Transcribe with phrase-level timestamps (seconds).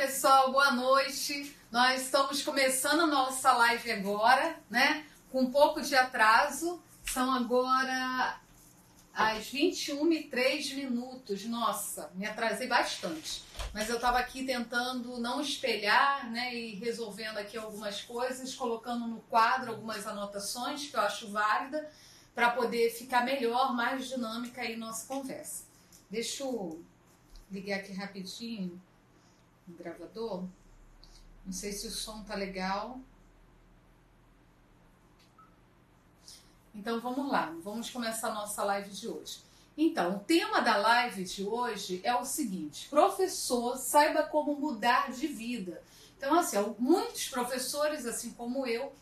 [0.00, 1.54] pessoal, boa noite.
[1.70, 5.04] Nós estamos começando a nossa live agora, né?
[5.30, 6.82] Com um pouco de atraso.
[7.04, 8.40] São agora
[9.12, 11.44] às 21 e 3 minutos.
[11.44, 13.44] Nossa, me atrasei bastante.
[13.74, 16.54] Mas eu estava aqui tentando não espelhar, né?
[16.54, 21.90] E resolvendo aqui algumas coisas, colocando no quadro algumas anotações que eu acho válida
[22.34, 25.64] para poder ficar melhor, mais dinâmica aí nossa conversa.
[26.08, 26.82] Deixa eu
[27.50, 28.80] ligar aqui rapidinho
[29.70, 30.44] o gravador.
[31.44, 33.00] Não sei se o som tá legal.
[36.74, 39.40] Então vamos lá, vamos começar a nossa live de hoje.
[39.76, 45.26] Então, o tema da live de hoje é o seguinte: professor, saiba como mudar de
[45.26, 45.82] vida.
[46.16, 48.92] Então, assim, muitos professores, assim como eu,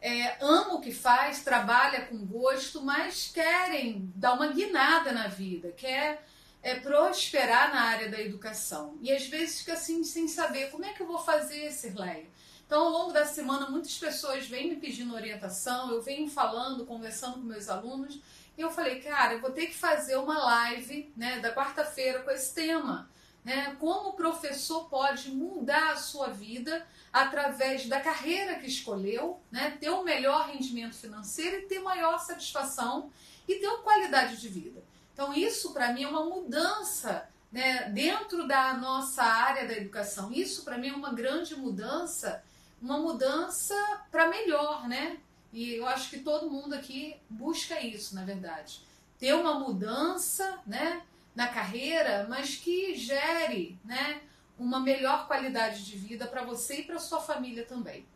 [0.00, 5.72] é, amam o que faz, trabalha com gosto, mas querem dar uma guinada na vida,
[5.72, 6.24] quer
[6.68, 8.98] é, prosperar na área da educação.
[9.00, 12.26] E às vezes fica assim sem saber como é que eu vou fazer, Sirleia.
[12.66, 17.34] Então, ao longo da semana, muitas pessoas vêm me pedindo orientação, eu venho falando, conversando
[17.34, 18.20] com meus alunos,
[18.56, 22.30] e eu falei, cara, eu vou ter que fazer uma live né, da quarta-feira com
[22.30, 23.08] esse tema.
[23.42, 23.74] Né?
[23.80, 29.78] Como o professor pode mudar a sua vida através da carreira que escolheu, né?
[29.80, 33.10] ter um melhor rendimento financeiro e ter maior satisfação
[33.46, 34.82] e ter uma qualidade de vida.
[35.18, 40.30] Então, isso para mim é uma mudança né, dentro da nossa área da educação.
[40.32, 42.40] Isso para mim é uma grande mudança,
[42.80, 43.74] uma mudança
[44.12, 45.18] para melhor, né?
[45.52, 48.80] E eu acho que todo mundo aqui busca isso, na verdade.
[49.18, 51.02] Ter uma mudança, né,
[51.34, 54.20] na carreira, mas que gere, né,
[54.56, 58.06] uma melhor qualidade de vida para você e para sua família também.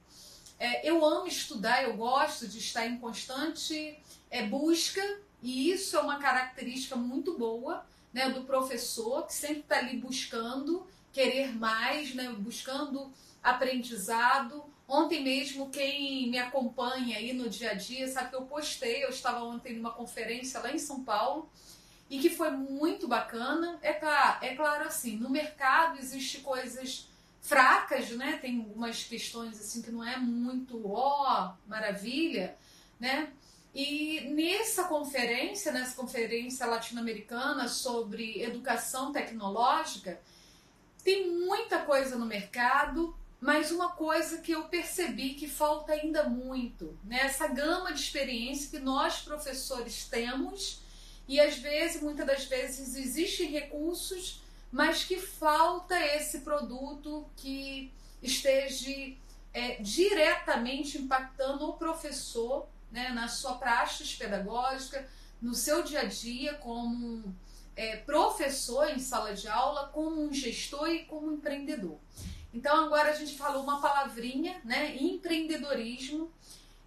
[0.57, 3.99] É, eu amo estudar, eu gosto de estar em constante
[4.31, 5.03] é, busca
[5.43, 10.87] e isso é uma característica muito boa né, do professor, que sempre está ali buscando
[11.13, 13.11] querer mais, né, buscando
[13.43, 14.65] aprendizado.
[14.87, 19.09] Ontem mesmo, quem me acompanha aí no dia a dia, sabe que eu postei, eu
[19.09, 21.51] estava ontem numa conferência lá em São Paulo,
[22.09, 23.79] e que foi muito bacana.
[23.83, 27.09] É claro, é claro assim, no mercado existe coisas
[27.41, 28.39] fracas, né?
[28.41, 32.57] Tem algumas questões assim que não é muito ó, oh, maravilha,
[33.01, 33.33] né?
[33.75, 40.21] E nessa conferência, nessa conferência latino-americana sobre educação tecnológica,
[41.03, 46.97] tem muita coisa no mercado, mas uma coisa que eu percebi que falta ainda muito,
[47.03, 47.23] né?
[47.23, 50.83] essa gama de experiência que nós professores temos
[51.27, 59.15] e às vezes, muitas das vezes, existem recursos, mas que falta esse produto que esteja
[59.53, 65.09] é, diretamente impactando o professor né, na sua prática pedagógica,
[65.41, 67.35] no seu dia a dia como
[67.75, 71.99] é, professor em sala de aula, como um gestor e como empreendedor.
[72.55, 76.31] Então agora a gente falou uma palavrinha, né, empreendedorismo,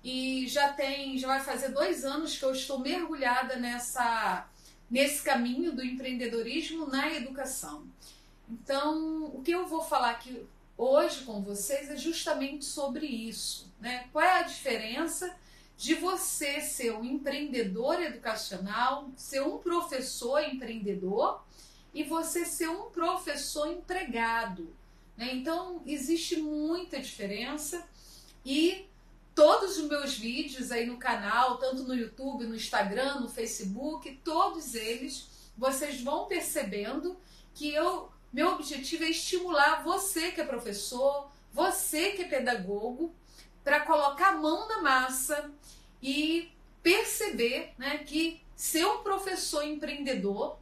[0.04, 4.48] e já tem, já vai fazer dois anos que eu estou mergulhada nessa
[4.88, 7.88] nesse caminho do empreendedorismo na educação.
[8.48, 10.46] Então, o que eu vou falar aqui
[10.78, 14.08] hoje com vocês é justamente sobre isso, né?
[14.12, 15.36] Qual é a diferença
[15.78, 21.44] de você ser um empreendedor educacional, ser um professor empreendedor
[21.94, 24.74] e você ser um professor empregado.
[25.18, 25.34] Né?
[25.34, 27.88] Então, existe muita diferença
[28.46, 28.88] e
[29.34, 34.76] todos os meus vídeos aí no canal, tanto no YouTube, no Instagram, no Facebook, todos
[34.76, 35.28] eles,
[35.58, 37.18] vocês vão percebendo
[37.54, 43.14] que eu, meu objetivo é estimular você que é professor, você que é pedagogo,
[43.66, 45.52] para colocar a mão na massa
[46.02, 46.52] e
[46.84, 50.58] perceber né, que ser um professor empreendedor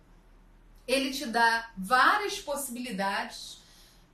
[0.88, 3.62] ele te dá várias possibilidades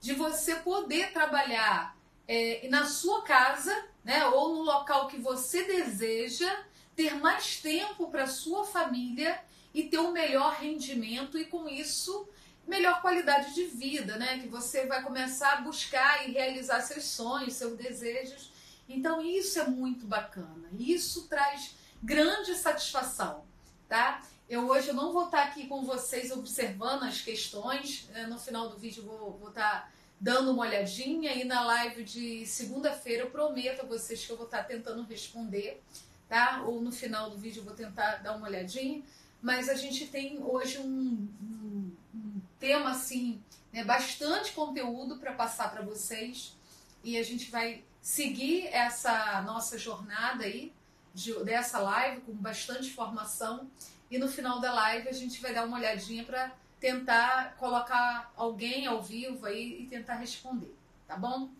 [0.00, 1.96] de você poder trabalhar
[2.26, 6.64] é, na sua casa, né, ou no local que você deseja,
[6.96, 9.40] ter mais tempo para sua família
[9.72, 12.28] e ter um melhor rendimento e com isso
[12.66, 17.54] melhor qualidade de vida, né, que você vai começar a buscar e realizar seus sonhos,
[17.54, 18.49] seus desejos
[18.92, 20.68] então isso é muito bacana.
[20.78, 23.44] Isso traz grande satisfação,
[23.88, 24.22] tá?
[24.48, 28.08] Eu hoje eu não vou estar aqui com vocês observando as questões.
[28.08, 28.26] Né?
[28.26, 33.22] No final do vídeo vou, vou estar dando uma olhadinha e na live de segunda-feira
[33.22, 35.80] eu prometo a vocês que eu vou estar tentando responder,
[36.28, 36.62] tá?
[36.66, 39.02] Ou no final do vídeo eu vou tentar dar uma olhadinha.
[39.40, 43.40] Mas a gente tem hoje um, um, um tema assim,
[43.72, 46.54] né, bastante conteúdo para passar para vocês
[47.02, 50.72] e a gente vai seguir essa nossa jornada aí,
[51.14, 53.70] de, dessa live, com bastante informação.
[54.10, 58.86] E no final da live a gente vai dar uma olhadinha para tentar colocar alguém
[58.86, 60.74] ao vivo aí e tentar responder,
[61.06, 61.50] tá bom?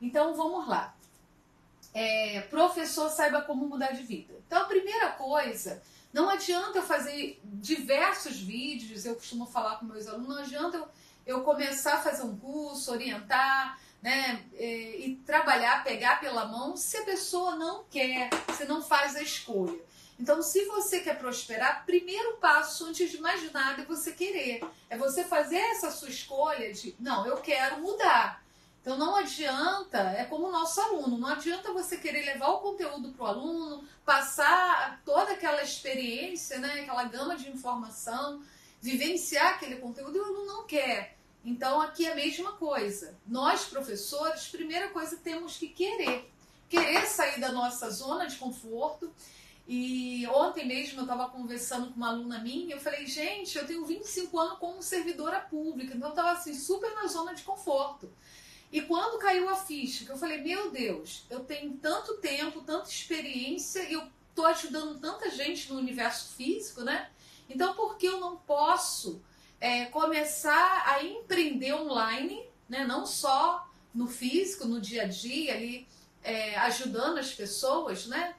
[0.00, 0.94] Então vamos lá.
[1.94, 4.34] É, professor saiba como mudar de vida.
[4.46, 5.82] Então a primeira coisa,
[6.12, 10.88] não adianta eu fazer diversos vídeos, eu costumo falar com meus alunos, não adianta eu,
[11.26, 16.96] eu começar a fazer um curso, orientar, né, é, e trabalhar, pegar pela mão, se
[16.96, 19.78] a pessoa não quer, se não faz a escolha.
[20.18, 24.64] Então, se você quer prosperar, primeiro passo, antes de mais nada, é você querer.
[24.88, 28.42] É você fazer essa sua escolha de, não, eu quero mudar.
[28.80, 33.10] Então, não adianta, é como o nosso aluno, não adianta você querer levar o conteúdo
[33.10, 38.40] para o aluno, passar toda aquela experiência, né, aquela gama de informação,
[38.80, 41.15] vivenciar aquele conteúdo e o aluno não quer.
[41.46, 43.16] Então, aqui é a mesma coisa.
[43.26, 46.30] Nós, professores, primeira coisa, temos que querer.
[46.68, 49.10] Querer sair da nossa zona de conforto
[49.68, 53.84] e ontem mesmo eu estava conversando com uma aluna minha, eu falei, gente, eu tenho
[53.84, 58.08] 25 anos como servidora pública, então eu estava assim, super na zona de conforto.
[58.70, 62.88] E quando caiu a ficha, que eu falei, meu Deus, eu tenho tanto tempo, tanta
[62.88, 67.10] experiência, eu estou ajudando tanta gente no universo físico, né?
[67.48, 69.20] Então por que eu não posso
[69.60, 72.84] é, começar a empreender online, né?
[72.84, 75.86] Não só no físico, no dia a dia, ali,
[76.22, 78.34] é, ajudando as pessoas, né?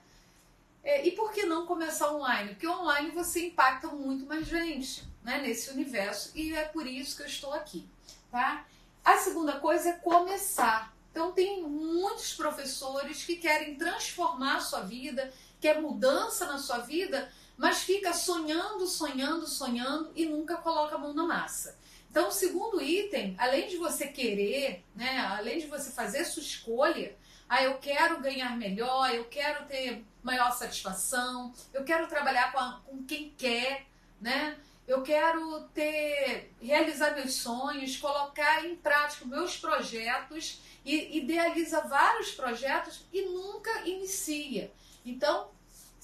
[0.84, 2.50] É, e por que não começar online?
[2.50, 7.24] Porque online você impacta muito mais gente né, nesse universo e é por isso que
[7.24, 7.86] eu estou aqui.
[8.32, 8.66] Tá?
[9.04, 10.96] A segunda coisa é começar.
[11.12, 17.30] Então tem muitos professores que querem transformar a sua vida, quer mudança na sua vida,
[17.58, 21.78] mas fica sonhando, sonhando, sonhando e nunca coloca a mão na massa.
[22.10, 27.16] Então, o segundo item, além de você querer, né, além de você fazer sua escolha,
[27.50, 32.82] ah, eu quero ganhar melhor, eu quero ter maior satisfação, eu quero trabalhar com, a,
[32.86, 33.86] com quem quer,
[34.20, 34.58] né?
[34.88, 43.06] Eu quero ter, realizar meus sonhos, colocar em prática meus projetos e idealiza vários projetos
[43.12, 44.72] e nunca inicia.
[45.06, 45.50] Então,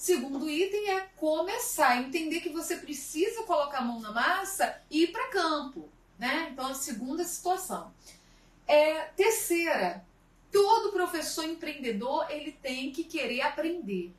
[0.04, 5.12] segundo item é começar, entender que você precisa colocar a mão na massa e ir
[5.12, 6.48] para campo, né?
[6.52, 7.92] Então, a segunda situação.
[8.66, 10.04] É, terceira,
[10.54, 14.12] Todo professor empreendedor ele tem que querer aprender.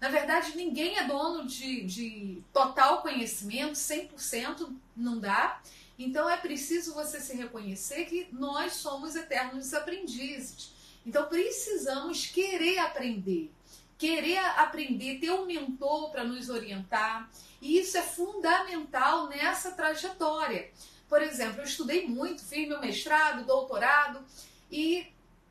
[0.00, 5.60] Na verdade, ninguém é dono de, de total conhecimento, 100% não dá.
[5.98, 10.72] Então é preciso você se reconhecer que nós somos eternos aprendizes.
[11.04, 13.50] Então precisamos querer aprender,
[14.00, 17.30] querer aprender, ter um mentor para nos orientar.
[17.60, 20.70] E isso é fundamental nessa trajetória.
[21.06, 24.24] Por exemplo, eu estudei muito, fiz meu mestrado, doutorado
[24.72, 25.06] e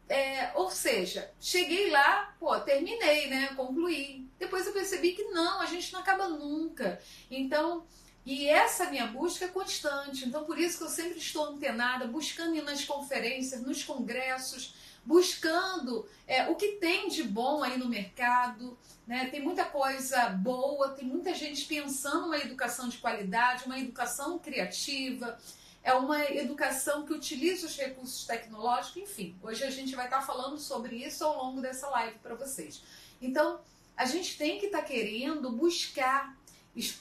[0.10, 3.54] é, ou seja, cheguei lá, pô, terminei, né?
[3.56, 4.28] Concluí.
[4.40, 7.00] Depois eu percebi que não, a gente não acaba nunca.
[7.30, 7.86] Então,
[8.26, 10.26] e essa minha busca é constante.
[10.28, 14.74] Então, por isso que eu sempre estou antenada, buscando ir nas conferências, nos congressos,
[15.06, 18.78] buscando é, o que tem de bom aí no mercado.
[19.08, 19.30] Né?
[19.30, 25.38] Tem muita coisa boa, tem muita gente pensando uma educação de qualidade, uma educação criativa
[25.82, 29.36] é uma educação que utiliza os recursos tecnológicos, enfim.
[29.42, 32.84] Hoje a gente vai estar falando sobre isso ao longo dessa live para vocês.
[33.22, 33.60] Então,
[33.96, 36.38] a gente tem que estar tá querendo buscar,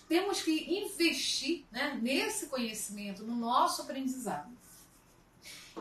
[0.09, 4.51] temos que investir né, nesse conhecimento, no nosso aprendizado.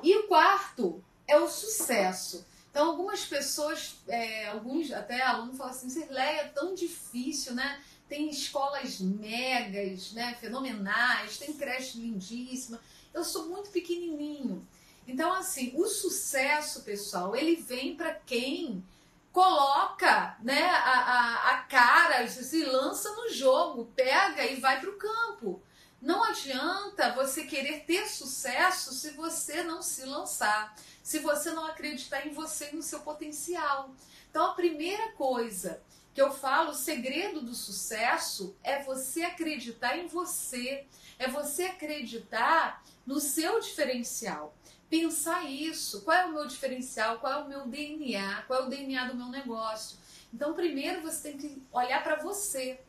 [0.03, 2.45] E o quarto é o sucesso.
[2.71, 7.81] Então, algumas pessoas, é, alguns até alunos falam assim, Cirleia, é tão difícil, né?
[8.07, 12.79] tem escolas megas, né, fenomenais, tem creche lindíssima.
[13.13, 14.65] Eu sou muito pequenininho.
[15.07, 18.83] Então, assim, o sucesso, pessoal, ele vem para quem
[19.31, 24.97] coloca né, a, a, a cara, se lança no jogo, pega e vai para o
[24.97, 25.61] campo.
[26.01, 30.75] Não adianta você querer ter sucesso se você não se lançar,
[31.07, 33.95] se você não acreditar em você e no seu potencial.
[34.29, 35.81] Então, a primeira coisa
[36.13, 40.85] que eu falo, o segredo do sucesso é você acreditar em você,
[41.17, 44.53] é você acreditar no seu diferencial.
[44.89, 48.69] Pensar isso, qual é o meu diferencial, qual é o meu DNA, qual é o
[48.69, 49.97] DNA do meu negócio.
[50.33, 52.81] Então, primeiro você tem que olhar para você.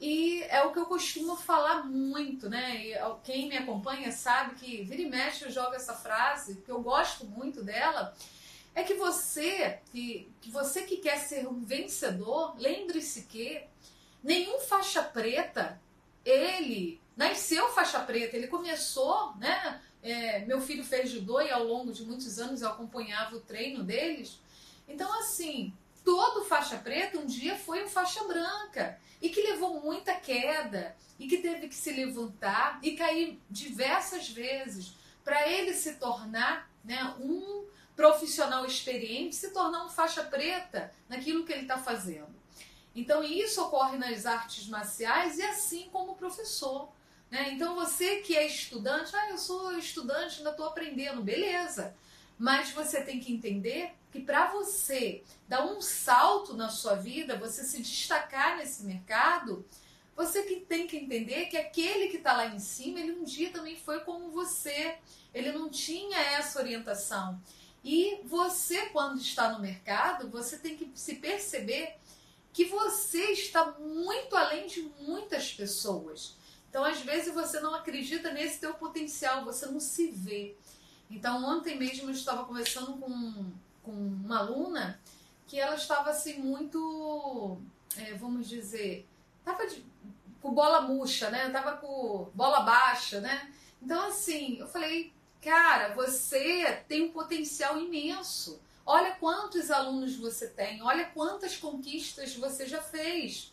[0.00, 2.86] E é o que eu costumo falar muito, né?
[2.86, 6.80] E quem me acompanha sabe que vira e mexe eu jogo essa frase, que eu
[6.80, 8.16] gosto muito dela,
[8.74, 13.62] é que você que, que você que quer ser um vencedor, lembre-se que
[14.22, 15.78] nenhum faixa preta,
[16.24, 19.82] ele nasceu faixa preta, ele começou, né?
[20.02, 23.84] É, meu filho fez judô e ao longo de muitos anos eu acompanhava o treino
[23.84, 24.40] deles.
[24.88, 25.74] Então, assim,
[26.10, 31.28] todo faixa preta um dia foi um faixa branca e que levou muita queda e
[31.28, 37.64] que teve que se levantar e cair diversas vezes para ele se tornar né, um
[37.94, 42.34] profissional experiente, se tornar um faixa preta naquilo que ele está fazendo.
[42.92, 46.88] Então isso ocorre nas artes marciais e assim como professor.
[47.30, 47.52] Né?
[47.52, 51.94] Então você que é estudante, ah, eu sou estudante, ainda estou aprendendo, beleza.
[52.36, 57.64] Mas você tem que entender que para você dar um salto na sua vida, você
[57.64, 59.64] se destacar nesse mercado,
[60.16, 63.50] você que tem que entender que aquele que está lá em cima, ele um dia
[63.50, 64.98] também foi como você.
[65.32, 67.40] Ele não tinha essa orientação.
[67.82, 71.96] E você, quando está no mercado, você tem que se perceber
[72.52, 76.36] que você está muito além de muitas pessoas.
[76.68, 80.56] Então, às vezes, você não acredita nesse teu potencial, você não se vê.
[81.10, 83.50] Então, ontem mesmo eu estava conversando com,
[83.82, 85.00] com uma aluna
[85.46, 87.58] que ela estava assim muito,
[87.96, 89.06] é, vamos dizer,
[89.38, 89.66] estava
[90.40, 91.46] com bola murcha, né?
[91.46, 93.52] Estava com bola baixa, né?
[93.82, 98.60] Então, assim, eu falei, cara, você tem um potencial imenso.
[98.84, 103.52] Olha quantos alunos você tem, olha quantas conquistas você já fez.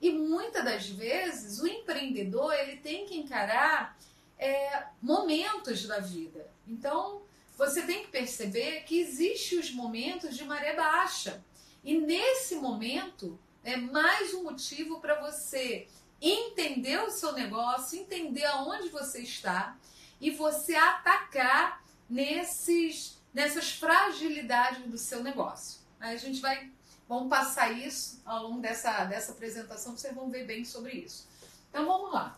[0.00, 3.96] E muitas das vezes o empreendedor ele tem que encarar
[4.38, 6.50] é, momentos da vida.
[6.66, 7.22] Então
[7.56, 11.44] você tem que perceber que existem os momentos de maré baixa.
[11.82, 15.86] E nesse momento é mais um motivo para você
[16.20, 19.76] entender o seu negócio, entender aonde você está
[20.20, 25.80] e você atacar nesses, nessas fragilidades do seu negócio.
[26.00, 26.70] A gente vai
[27.08, 31.28] Vamos passar isso ao longo dessa, dessa apresentação, vocês vão ver bem sobre isso.
[31.68, 32.36] Então vamos lá.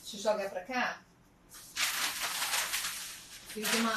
[0.00, 1.05] Deixa eu jogar para cá.
[3.56, 3.94] Fiz uma.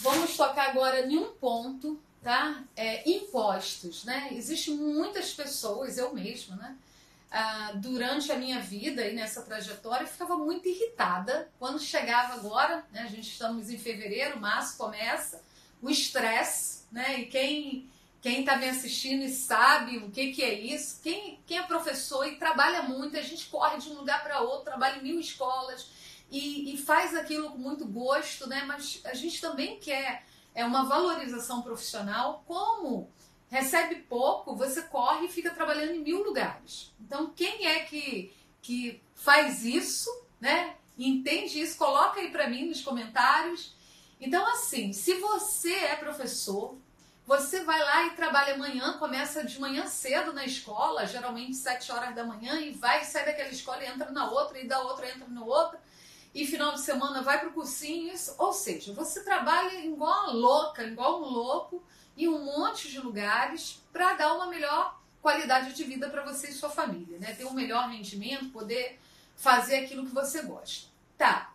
[0.00, 2.64] Vamos tocar agora em um ponto, tá?
[2.74, 4.30] É, impostos, né?
[4.32, 6.76] Existem muitas pessoas, eu mesma, né?
[7.30, 13.02] Ah, durante a minha vida e nessa trajetória, ficava muito irritada quando chegava agora, né?
[13.02, 15.40] A gente estamos em fevereiro, março começa,
[15.80, 17.20] o estresse, né?
[17.20, 17.88] E quem
[18.20, 22.26] quem está me assistindo e sabe o que, que é isso, quem, quem é professor
[22.26, 25.86] e trabalha muito, a gente corre de um lugar para outro, trabalha em mil escolas
[26.30, 28.64] e, e, faz aquilo com muito gosto, né?
[28.66, 32.42] Mas a gente também quer é uma valorização profissional.
[32.46, 33.10] Como
[33.48, 36.92] recebe pouco, você corre e fica trabalhando em mil lugares.
[37.00, 40.74] Então, quem é que, que faz isso, né?
[40.98, 41.76] Entende isso?
[41.76, 43.74] Coloca aí para mim nos comentários.
[44.20, 46.76] Então, assim, se você é professor,
[47.26, 52.14] você vai lá e trabalha amanhã, começa de manhã cedo na escola, geralmente 7 horas
[52.14, 55.26] da manhã, e vai, sai daquela escola e entra na outra, e da outra entra
[55.26, 55.80] no outra,
[56.36, 58.12] e final de semana vai para o cursinho.
[58.38, 61.82] Ou seja, você trabalha igual uma louca, igual um louco,
[62.16, 66.52] em um monte de lugares para dar uma melhor qualidade de vida para você e
[66.52, 67.32] sua família, né?
[67.32, 69.00] Ter um melhor rendimento, poder
[69.34, 70.88] fazer aquilo que você gosta.
[71.18, 71.54] Tá,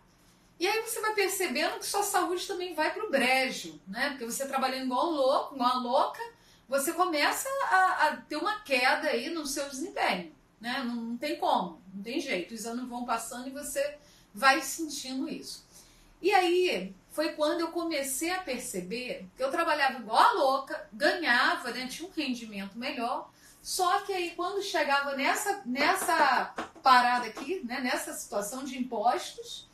[0.62, 4.10] e aí você vai percebendo que sua saúde também vai para o brejo, né?
[4.10, 6.20] Porque você trabalhando igual um louco, igual uma louca,
[6.68, 10.84] você começa a, a, ter uma queda aí no seu desempenho, né?
[10.84, 12.54] Não, não, tem como, não tem jeito.
[12.54, 13.98] Os anos vão passando e você
[14.34, 15.64] vai sentindo isso.
[16.20, 21.70] E aí foi quando eu comecei a perceber que eu trabalhava igual a louca, ganhava,
[21.70, 21.86] né?
[21.86, 23.30] Tinha um rendimento melhor.
[23.62, 27.80] Só que aí quando chegava nessa, nessa parada aqui, né?
[27.80, 29.68] Nessa situação de impostos,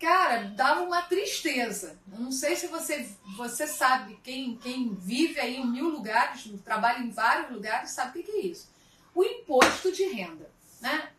[0.00, 1.98] cara, dava uma tristeza.
[2.06, 7.10] Não sei se você, você sabe, quem, quem vive aí em mil lugares, trabalha em
[7.10, 8.68] vários lugares, sabe o que é isso.
[9.14, 10.50] O imposto de renda,
[10.80, 11.10] né?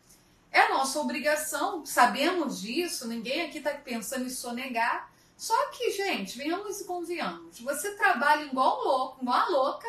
[0.52, 5.08] É nossa obrigação, sabemos disso, ninguém aqui está pensando em sonegar.
[5.36, 7.60] Só que, gente, venhamos e convenhamos.
[7.60, 9.86] Você trabalha igual um louco, igual uma louca,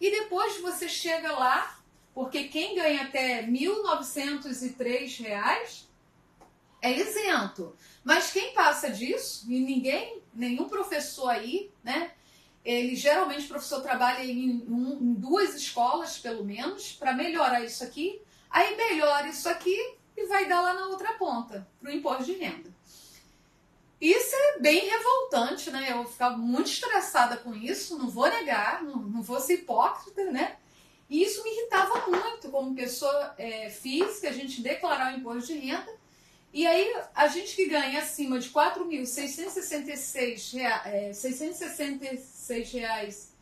[0.00, 1.78] e depois você chega lá,
[2.14, 5.84] porque quem ganha até R$ 1.903
[6.82, 7.76] é isento.
[8.02, 12.12] Mas quem passa disso, e ninguém, nenhum professor aí, né?
[12.64, 17.82] Ele geralmente o professor trabalha em, um, em duas escolas, pelo menos, para melhorar isso
[17.84, 18.20] aqui.
[18.50, 22.32] Aí melhora isso aqui e vai dar lá na outra ponta, para o imposto de
[22.32, 22.70] renda.
[24.00, 25.92] Isso é bem revoltante, né?
[25.92, 30.56] Eu ficava muito estressada com isso, não vou negar, não, não vou ser hipócrita, né?
[31.08, 35.58] E isso me irritava muito como pessoa é, física, a gente declarar o imposto de
[35.58, 36.00] renda
[36.52, 43.32] e aí, a gente que ganha acima de R$ 4.666 é, 666 reais,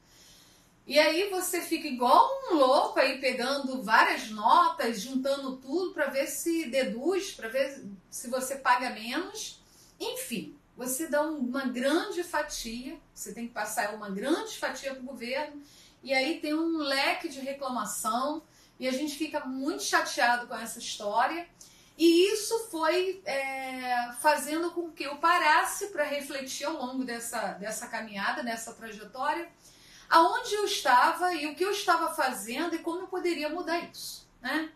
[0.85, 6.27] E aí você fica igual um louco aí pegando várias notas, juntando tudo para ver
[6.27, 9.59] se deduz, para ver se você paga menos.
[9.99, 15.05] Enfim, você dá uma grande fatia, você tem que passar uma grande fatia para o
[15.05, 15.61] governo,
[16.01, 18.41] e aí tem um leque de reclamação,
[18.79, 21.47] e a gente fica muito chateado com essa história.
[21.97, 27.87] E isso foi é, fazendo com que eu parasse para refletir ao longo dessa, dessa
[27.87, 29.49] caminhada, dessa trajetória,
[30.07, 34.27] aonde eu estava e o que eu estava fazendo e como eu poderia mudar isso.
[34.39, 34.71] Né?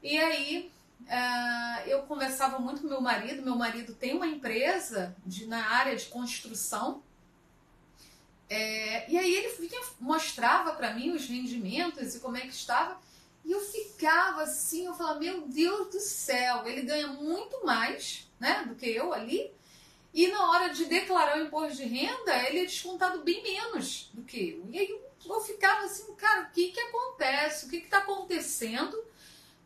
[0.00, 0.72] E aí
[1.08, 3.42] é, eu conversava muito com meu marido.
[3.42, 7.02] Meu marido tem uma empresa de, na área de construção.
[8.48, 12.96] É, e aí ele vinha, mostrava para mim os rendimentos e como é que estava.
[13.44, 18.64] E eu ficava assim, eu falava, meu Deus do céu, ele ganha muito mais né,
[18.66, 19.52] do que eu ali.
[20.14, 24.22] E na hora de declarar o imposto de renda, ele é descontado bem menos do
[24.22, 24.68] que eu.
[24.70, 27.66] E aí eu ficava assim, cara, o que, que acontece?
[27.66, 28.96] O que está acontecendo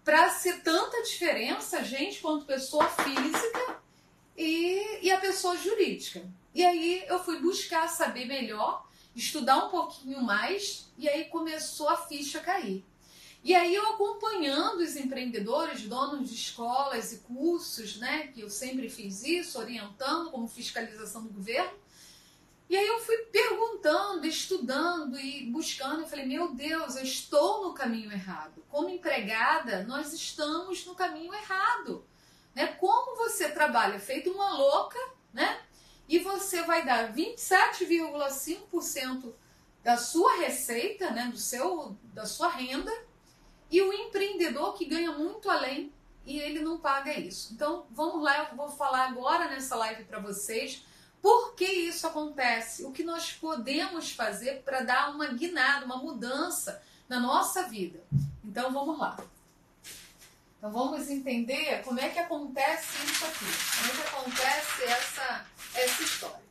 [0.03, 3.81] para ser tanta diferença, gente, quanto pessoa física
[4.37, 6.25] e, e a pessoa jurídica?
[6.55, 11.97] E aí eu fui buscar saber melhor, estudar um pouquinho mais, e aí começou a
[11.97, 12.83] ficha cair.
[13.43, 18.91] E aí eu acompanhando os empreendedores, donos de escolas e cursos, né, que eu sempre
[18.91, 21.79] fiz isso, orientando como fiscalização do governo.
[22.69, 27.73] E aí eu fui perguntando, estudando e buscando, eu falei, meu Deus, eu estou no
[27.73, 28.63] caminho errado.
[28.69, 32.05] Como empregada, nós estamos no caminho errado.
[32.55, 32.67] Né?
[32.67, 34.99] Como você trabalha feito uma louca,
[35.33, 35.63] né?
[36.07, 39.33] E você vai dar 27,5%
[39.83, 42.93] da sua receita, né, do seu da sua renda
[43.71, 45.93] e o empreendedor que ganha muito além
[46.25, 47.53] e ele não paga isso.
[47.55, 50.85] Então, vamos lá, eu vou falar agora nessa live para vocês
[51.23, 56.83] por que isso acontece, o que nós podemos fazer para dar uma guinada, uma mudança
[57.09, 58.01] na nossa vida.
[58.45, 59.17] Então, vamos lá.
[60.59, 63.45] Então, vamos entender como é que acontece isso aqui,
[63.79, 66.49] como é que acontece essa, essa história.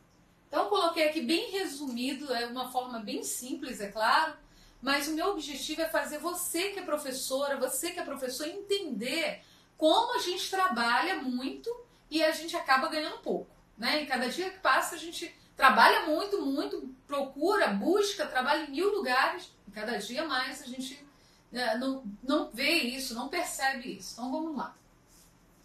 [0.48, 4.34] Então, coloquei aqui bem resumido, é uma forma bem simples, é claro,
[4.80, 9.42] mas o meu objetivo é fazer você que é professora, você que é professor, entender
[9.76, 11.74] como a gente trabalha muito
[12.10, 13.50] e a gente acaba ganhando pouco.
[13.76, 14.02] Né?
[14.02, 18.94] E cada dia que passa a gente trabalha muito, muito, procura, busca, trabalha em mil
[18.94, 21.04] lugares, e cada dia mais a gente
[21.50, 24.12] né, não, não vê isso, não percebe isso.
[24.12, 24.76] Então vamos lá.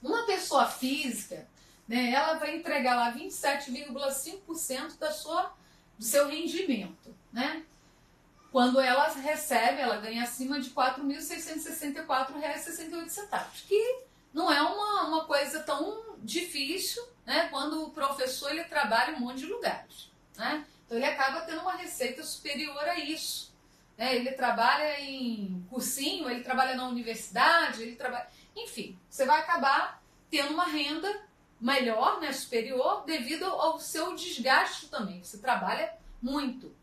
[0.01, 1.47] Uma pessoa física,
[1.87, 5.53] né, ela vai entregar lá 27,5% da sua,
[5.97, 7.15] do seu rendimento.
[7.31, 7.63] Né?
[8.53, 15.63] Quando ela recebe, ela ganha acima de R$ 4.664,68, que não é uma, uma coisa
[15.63, 17.47] tão difícil, né?
[17.49, 20.63] Quando o professor ele trabalha em um monte de lugares, né?
[20.85, 23.51] Então ele acaba tendo uma receita superior a isso.
[23.97, 24.17] Né?
[24.17, 28.27] Ele trabalha em cursinho, ele trabalha na universidade, ele trabalha.
[28.55, 31.25] Enfim, você vai acabar tendo uma renda
[31.59, 35.23] melhor, né, superior, devido ao seu desgaste também.
[35.23, 36.82] Você trabalha muito.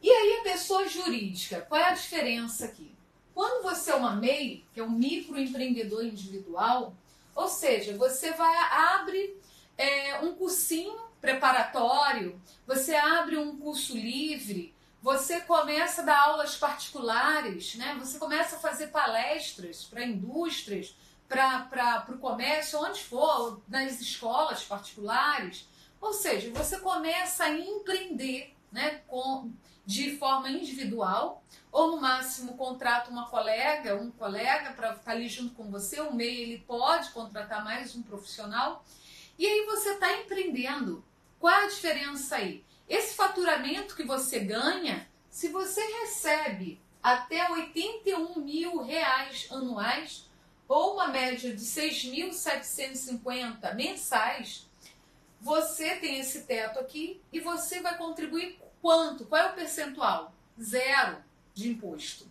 [0.00, 2.94] E aí a pessoa jurídica, qual é a diferença aqui?
[3.34, 6.94] Quando você é uma MEI, que é um microempreendedor individual,
[7.34, 9.40] ou seja, você vai abre
[9.76, 17.76] é, um cursinho preparatório, você abre um curso livre, você começa a dar aulas particulares,
[17.76, 17.96] né?
[17.98, 20.96] você começa a fazer palestras para indústrias,
[21.28, 25.68] para o comércio, onde for, nas escolas particulares.
[26.00, 29.50] Ou seja, você começa a empreender né, com,
[29.88, 35.30] de forma individual, ou no máximo contrata uma colega, um colega para estar tá ali
[35.30, 38.84] junto com você, o MEI ele pode contratar mais um profissional,
[39.38, 41.02] e aí você está empreendendo.
[41.40, 42.62] Qual é a diferença aí?
[42.86, 50.28] Esse faturamento que você ganha, se você recebe até 81 mil reais anuais,
[50.68, 54.68] ou uma média de 6.750 mensais,
[55.40, 59.24] você tem esse teto aqui e você vai contribuir Quanto?
[59.24, 60.32] Qual é o percentual?
[60.60, 61.22] Zero
[61.54, 62.26] de imposto.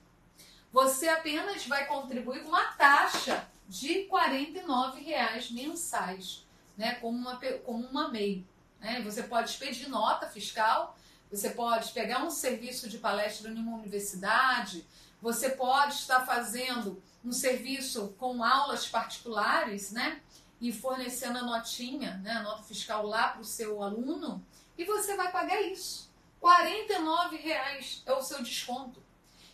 [0.72, 6.46] Você apenas vai contribuir com uma taxa de R$ 49,00 mensais,
[6.78, 8.46] né, como uma, como uma MEI.
[8.80, 9.02] Né?
[9.02, 10.98] Você pode expedir nota fiscal,
[11.30, 14.86] você pode pegar um serviço de palestra em uma universidade,
[15.22, 20.22] você pode estar fazendo um serviço com aulas particulares, né?
[20.62, 24.44] E fornecendo a notinha, né, a nota fiscal lá para o seu aluno,
[24.78, 26.07] e você vai pagar isso.
[26.48, 29.04] 49 reais é o seu desconto.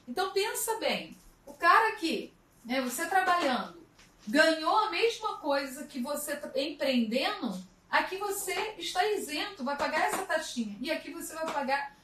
[0.07, 2.31] Então pensa bem, o cara aqui,
[2.63, 3.83] né, você trabalhando,
[4.27, 10.77] ganhou a mesma coisa que você empreendendo, aqui você está isento, vai pagar essa taxinha.
[10.79, 11.97] E aqui você vai pagar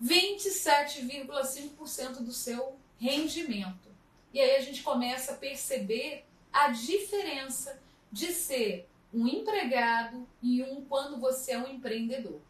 [0.00, 3.88] 27,5% do seu rendimento.
[4.32, 10.84] E aí a gente começa a perceber a diferença de ser um empregado e um
[10.84, 12.40] quando você é um empreendedor.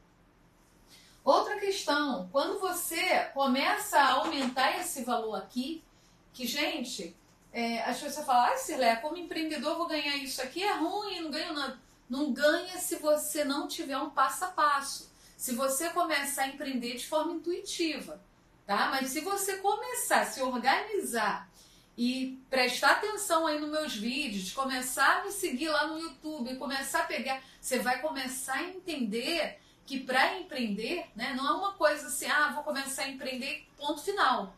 [1.29, 5.85] Outra questão, quando você começa a aumentar esse valor aqui,
[6.33, 7.15] que, gente,
[7.53, 11.31] é, as pessoas falam, ah, Silé, como empreendedor vou ganhar isso aqui, é ruim, não
[11.31, 11.79] ganho nada.
[12.09, 15.13] Não ganha se você não tiver um passo a passo.
[15.37, 18.19] Se você começar a empreender de forma intuitiva,
[18.67, 18.89] tá?
[18.91, 21.47] Mas se você começar a se organizar
[21.95, 27.01] e prestar atenção aí nos meus vídeos, começar a me seguir lá no YouTube, começar
[27.01, 32.09] a pegar, você vai começar a entender que para empreender, né, não é uma coisa
[32.09, 34.55] assim, ah, vou começar a empreender, ponto final.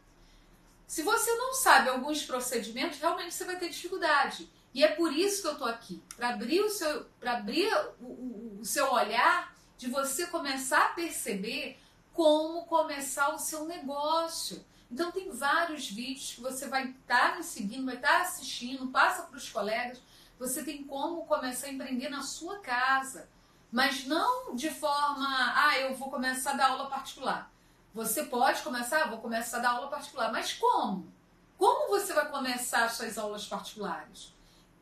[0.89, 4.51] Se você não sabe alguns procedimentos, realmente você vai ter dificuldade.
[4.75, 8.59] E é por isso que eu estou aqui, para abrir, o seu, abrir o, o,
[8.61, 11.79] o seu olhar, de você começar a perceber
[12.13, 14.67] como começar o seu negócio.
[14.91, 18.89] Então tem vários vídeos que você vai estar tá me seguindo, vai estar tá assistindo,
[18.89, 20.03] passa para os colegas.
[20.41, 23.29] Você tem como começar a empreender na sua casa,
[23.71, 27.51] mas não de forma, ah, eu vou começar a dar aula particular.
[27.95, 31.13] Você pode começar, vou começar a dar aula particular, mas como?
[31.59, 34.33] Como você vai começar as suas aulas particulares?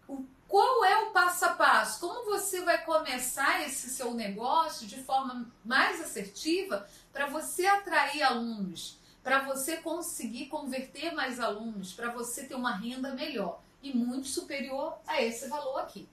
[0.07, 2.01] O, qual é o passo a passo?
[2.01, 8.99] Como você vai começar esse seu negócio de forma mais assertiva para você atrair alunos?
[9.29, 14.97] para você conseguir converter mais alunos, para você ter uma renda melhor e muito superior
[15.07, 16.09] a esse valor aqui,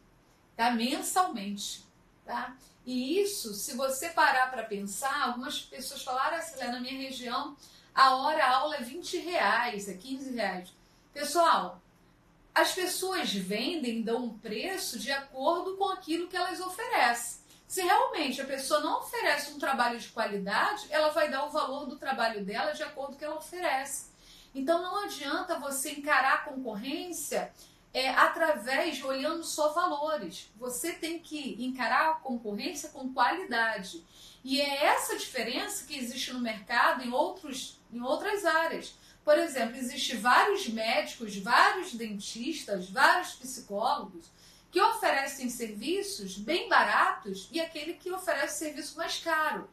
[0.53, 0.71] tá?
[0.71, 1.84] Mensalmente,
[2.25, 2.55] tá?
[2.85, 7.55] E isso, se você parar para pensar, algumas pessoas falaram assim, na minha região,
[7.93, 10.73] a hora a aula é 20 reais, é 15 reais.
[11.13, 11.81] Pessoal,
[12.53, 17.43] as pessoas vendem, dão um preço de acordo com aquilo que elas oferecem.
[17.67, 21.85] Se realmente a pessoa não oferece um trabalho de qualidade, ela vai dar o valor
[21.85, 24.13] do trabalho dela de acordo com o que ela oferece.
[24.53, 27.51] Então não adianta você encarar a concorrência
[27.95, 30.51] é, através de olhando só valores.
[30.57, 34.05] Você tem que encarar a concorrência com qualidade.
[34.43, 38.95] E é essa diferença que existe no mercado em, outros, em outras áreas.
[39.23, 44.25] Por exemplo, existe vários médicos, vários dentistas, vários psicólogos
[44.69, 49.69] que oferecem serviços bem baratos e aquele que oferece serviço mais caro.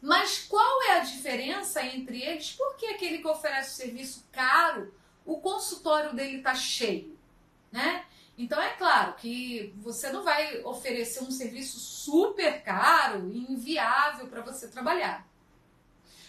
[0.00, 2.52] Mas qual é a diferença entre eles?
[2.52, 7.15] Porque aquele que oferece o serviço caro, o consultório dele está cheio,
[7.76, 8.06] né?
[8.38, 14.40] Então é claro que você não vai oferecer um serviço super caro e inviável para
[14.40, 15.28] você trabalhar.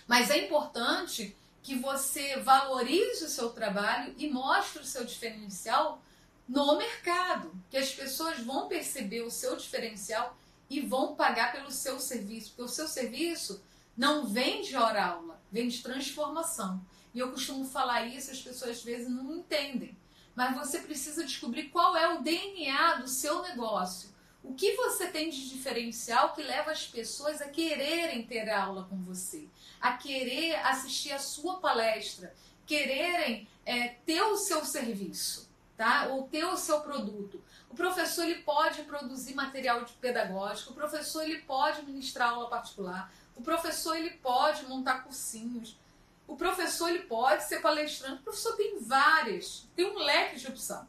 [0.05, 6.01] Mas é importante que você valorize o seu trabalho e mostre o seu diferencial
[6.47, 10.37] no mercado, que as pessoas vão perceber o seu diferencial
[10.69, 13.61] e vão pagar pelo seu serviço, porque o seu serviço
[13.95, 16.81] não vem de hora aula, vem de transformação.
[17.13, 19.97] E eu costumo falar isso, as pessoas às vezes não entendem.
[20.37, 24.15] Mas você precisa descobrir qual é o DNA do seu negócio.
[24.43, 29.01] O que você tem de diferencial que leva as pessoas a quererem ter aula com
[29.01, 29.47] você,
[29.81, 32.35] a querer assistir a sua palestra,
[32.67, 36.07] quererem é, ter o seu serviço tá?
[36.09, 37.39] Ou ter o seu produto.
[37.69, 43.43] O professor ele pode produzir material pedagógico, o professor ele pode ministrar aula particular, o
[43.43, 45.77] professor ele pode montar cursinhos,
[46.27, 50.85] o professor ele pode ser palestrante, o professor tem várias, tem um leque de opção.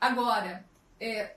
[0.00, 0.64] Agora,
[0.98, 1.36] é,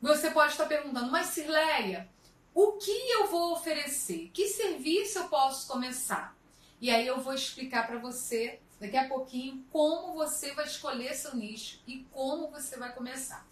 [0.00, 2.08] você pode estar perguntando, mas Cirleia,
[2.52, 4.30] o que eu vou oferecer?
[4.34, 6.36] Que serviço eu posso começar?
[6.80, 11.36] E aí eu vou explicar para você daqui a pouquinho como você vai escolher seu
[11.36, 13.46] nicho e como você vai começar.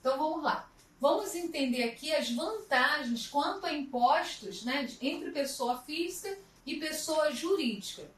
[0.00, 0.70] Então vamos lá.
[1.00, 8.08] Vamos entender aqui as vantagens quanto a impostos né, entre pessoa física e pessoa jurídica.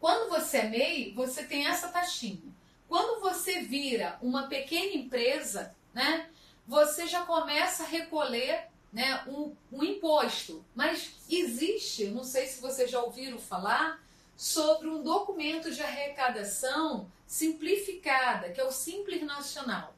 [0.00, 2.42] Quando você é MEI, você tem essa taxinha.
[2.88, 6.28] Quando você vira uma pequena empresa, né,
[6.66, 10.64] você já começa a recolher né, um, um imposto.
[10.74, 14.02] Mas existe, não sei se vocês já ouviram falar,
[14.36, 19.94] sobre um documento de arrecadação simplificada, que é o Simples Nacional,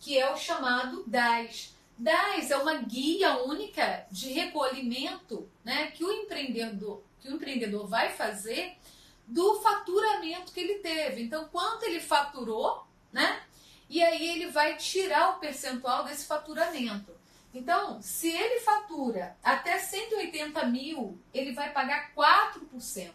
[0.00, 1.74] que é o chamado DAS.
[1.98, 8.10] DAS é uma guia única de recolhimento né, que, o empreendedor, que o empreendedor vai
[8.10, 8.76] fazer
[9.26, 11.22] do faturamento que ele teve.
[11.22, 13.42] Então, quanto ele faturou, né?
[13.88, 17.14] E aí ele vai tirar o percentual desse faturamento.
[17.54, 23.10] Então, se ele fatura até 180 mil, ele vai pagar 4%.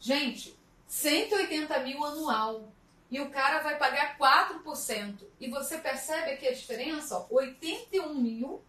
[0.00, 2.72] Gente, 180 mil anual.
[3.10, 5.22] E o cara vai pagar 4%.
[5.38, 7.18] E você percebe aqui a diferença?
[7.18, 8.62] Ó, 81 mil.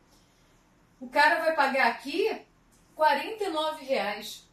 [0.99, 2.41] O cara vai pagar aqui
[2.93, 4.45] 49 reais.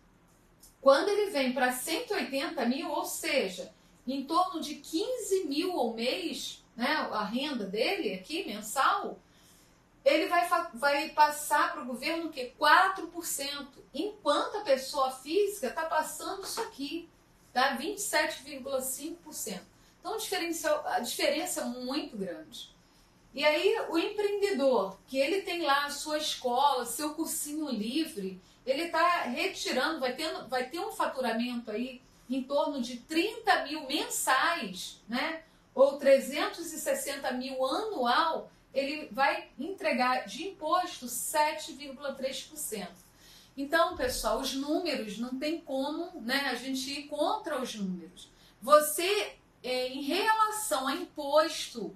[0.81, 3.73] Quando ele vem para 180 mil, ou seja,
[4.07, 9.19] em torno de 15 mil ao mês, né, a renda dele aqui, mensal,
[10.05, 12.53] ele vai, vai passar para o governo o quê?
[12.59, 17.09] 4%, enquanto a pessoa física está passando isso aqui,
[17.53, 17.77] tá?
[17.77, 19.61] 27,5%.
[20.01, 22.71] Então a diferença é muito grande.
[23.35, 28.85] E aí o empreendedor, que ele tem lá a sua escola, seu cursinho livre, ele
[28.85, 35.01] está retirando, vai, tendo, vai ter um faturamento aí em torno de 30 mil mensais,
[35.09, 35.43] né?
[35.75, 42.89] Ou 360 mil anual, ele vai entregar de imposto 7,3%.
[43.57, 48.31] Então, pessoal, os números não tem como né, a gente ir contra os números.
[48.63, 51.95] Você, é, em relação a imposto,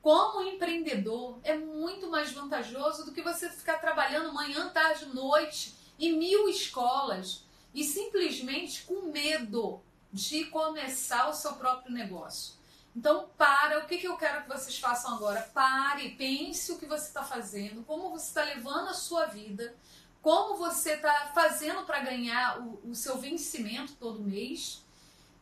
[0.00, 6.18] como empreendedor, é muito mais vantajoso do que você ficar trabalhando manhã, tarde, noite em
[6.18, 9.80] mil escolas e simplesmente com medo
[10.12, 12.54] de começar o seu próprio negócio.
[12.96, 15.42] Então, para, o que, que eu quero que vocês façam agora?
[15.52, 19.76] Pare, pense o que você está fazendo, como você está levando a sua vida,
[20.22, 24.82] como você está fazendo para ganhar o, o seu vencimento todo mês.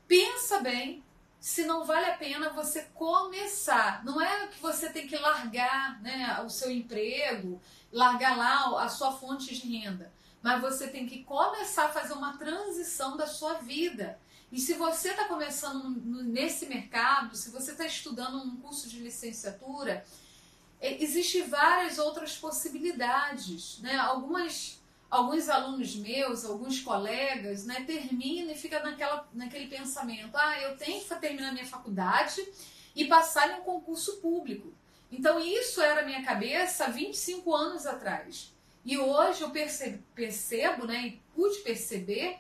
[0.09, 1.05] Pensa bem,
[1.39, 4.05] se não vale a pena você começar.
[4.05, 7.63] Não é que você tem que largar né, o seu emprego,
[7.93, 10.13] largar lá a sua fonte de renda,
[10.45, 14.21] mas você tem que começar a fazer uma transição da sua vida.
[14.53, 15.89] E se você está começando
[16.23, 20.05] nesse mercado, se você está estudando um curso de licenciatura,
[20.83, 23.79] é, existem várias outras possibilidades.
[23.79, 23.97] Né?
[23.97, 30.77] Algumas, alguns alunos meus, alguns colegas, né, terminam e ficam naquela, naquele pensamento: ah, eu
[30.77, 32.47] tenho que terminar minha faculdade
[32.95, 34.75] e passar em um concurso público.
[35.11, 38.54] Então, isso era a minha cabeça há 25 anos atrás.
[38.85, 42.39] E hoje eu percebo, percebo né, e pude perceber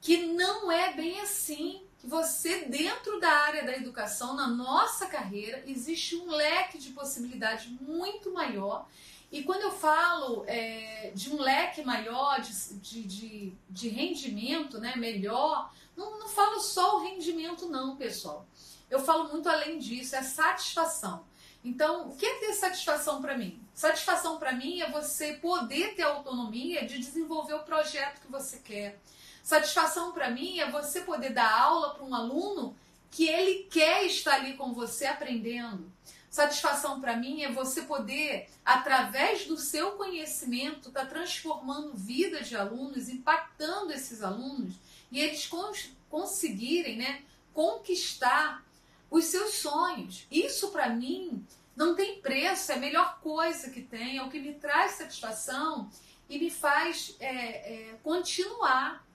[0.00, 1.82] que não é bem assim.
[1.98, 7.66] Que você, dentro da área da educação, na nossa carreira, existe um leque de possibilidades
[7.80, 8.86] muito maior.
[9.30, 15.72] E quando eu falo é, de um leque maior de, de, de, rendimento né, melhor,
[15.96, 18.46] não, não falo só o rendimento, não, pessoal.
[18.88, 21.26] Eu falo muito além disso, é satisfação.
[21.62, 23.60] Então, o que é ter satisfação para mim?
[23.78, 28.98] Satisfação para mim é você poder ter autonomia de desenvolver o projeto que você quer
[29.40, 32.76] Satisfação para mim é você poder dar aula para um aluno
[33.08, 35.88] que ele quer estar ali com você aprendendo.
[36.28, 42.56] Satisfação para mim é você poder, através do seu conhecimento, estar tá transformando vida de
[42.56, 44.74] alunos, impactando esses alunos
[45.08, 47.22] e eles cons conseguirem né,
[47.54, 48.64] conquistar
[49.08, 50.26] os seus sonhos.
[50.32, 51.46] Isso para mim
[51.78, 55.90] não tem preço, é a melhor coisa que tem, é o que me traz satisfação
[56.28, 59.08] e me faz é, é, continuar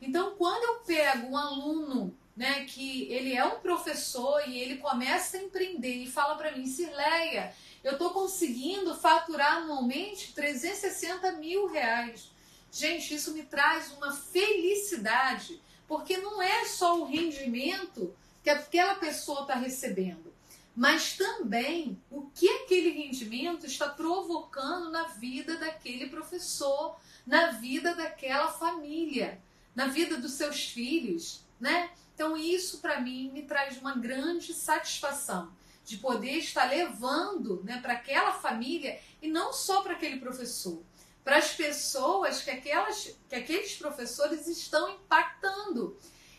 [0.00, 5.36] então, quando eu pego um aluno, né, que ele é um professor e ele começa
[5.36, 7.52] a empreender e fala para mim, Cirleia,
[7.82, 12.30] eu estou conseguindo faturar anualmente 360 mil reais.
[12.70, 19.42] Gente, isso me traz uma felicidade, porque não é só o rendimento que aquela pessoa
[19.42, 20.32] está recebendo,
[20.78, 28.48] mas também o que aquele rendimento está provocando na vida daquele professor, na vida daquela
[28.48, 29.42] família
[29.78, 31.90] na vida dos seus filhos, né?
[32.12, 35.52] Então isso para mim me traz uma grande satisfação
[35.84, 40.82] de poder estar levando, né, para aquela família e não só para aquele professor,
[41.22, 45.96] para as pessoas que aquelas que aqueles professores estão impactando.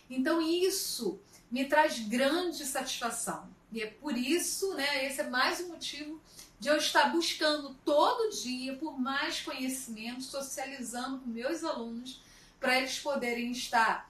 [0.09, 1.17] Então isso
[1.49, 3.49] me traz grande satisfação.
[3.71, 6.21] E é por isso, né, esse é mais um motivo
[6.59, 12.21] de eu estar buscando todo dia por mais conhecimento, socializando com meus alunos
[12.59, 14.09] para eles poderem estar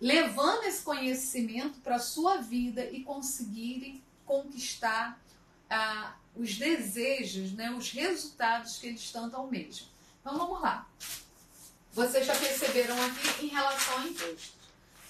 [0.00, 5.20] levando esse conhecimento para a sua vida e conseguirem conquistar
[5.68, 9.86] ah, os desejos, né, os resultados que eles tanto almejam.
[10.20, 10.88] Então vamos lá.
[11.92, 14.60] Vocês já perceberam aqui em relação ao imposto.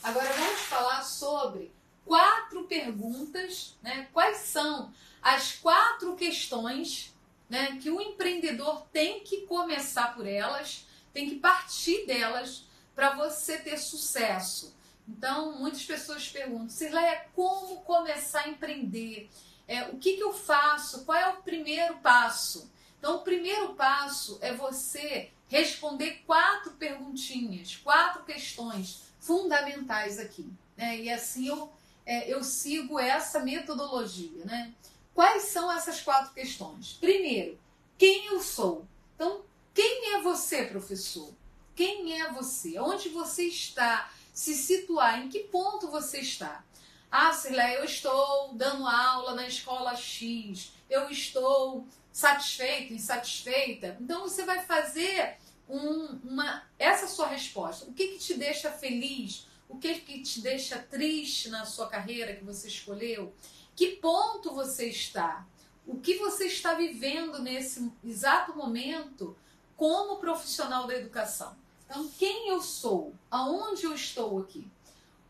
[0.02, 1.70] Agora vamos falar sobre
[2.10, 4.08] quatro perguntas, né?
[4.12, 4.92] Quais são
[5.22, 7.14] as quatro questões
[7.48, 12.64] né, que o empreendedor tem que começar por elas, tem que partir delas
[12.96, 14.74] para você ter sucesso.
[15.06, 19.30] Então, muitas pessoas perguntam, Cirleia, como começar a empreender?
[19.68, 21.04] É, o que, que eu faço?
[21.04, 22.68] Qual é o primeiro passo?
[22.98, 30.50] Então, o primeiro passo é você responder quatro perguntinhas, quatro questões fundamentais aqui.
[30.76, 31.02] Né?
[31.02, 31.72] E assim eu,
[32.04, 34.44] é, eu sigo essa metodologia.
[34.44, 34.72] Né?
[35.14, 36.96] Quais são essas quatro questões?
[37.00, 37.58] Primeiro,
[37.98, 38.84] quem eu sou?
[39.14, 39.42] Então,
[39.74, 41.32] quem é você, professor?
[41.80, 46.62] quem é você, onde você está, se situar, em que ponto você está.
[47.10, 53.96] Ah, Cirlé, eu estou dando aula na escola X, eu estou satisfeito, insatisfeita.
[53.98, 57.86] Então você vai fazer um, uma, essa sua resposta.
[57.86, 59.46] O que, que te deixa feliz?
[59.70, 63.33] O que, que te deixa triste na sua carreira que você escolheu?
[63.76, 65.46] Que ponto você está?
[65.87, 69.37] O que você está vivendo nesse exato momento
[69.76, 71.56] como profissional da educação?
[71.87, 73.14] Então, quem eu sou?
[73.30, 74.68] Aonde eu estou aqui?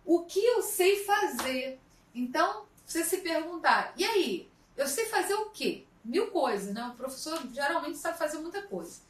[0.07, 1.79] O que eu sei fazer?
[2.14, 4.50] Então, você se perguntar, e aí?
[4.74, 5.85] Eu sei fazer o quê?
[6.03, 6.83] Mil coisas, né?
[6.87, 9.03] O professor geralmente sabe fazer muita coisa.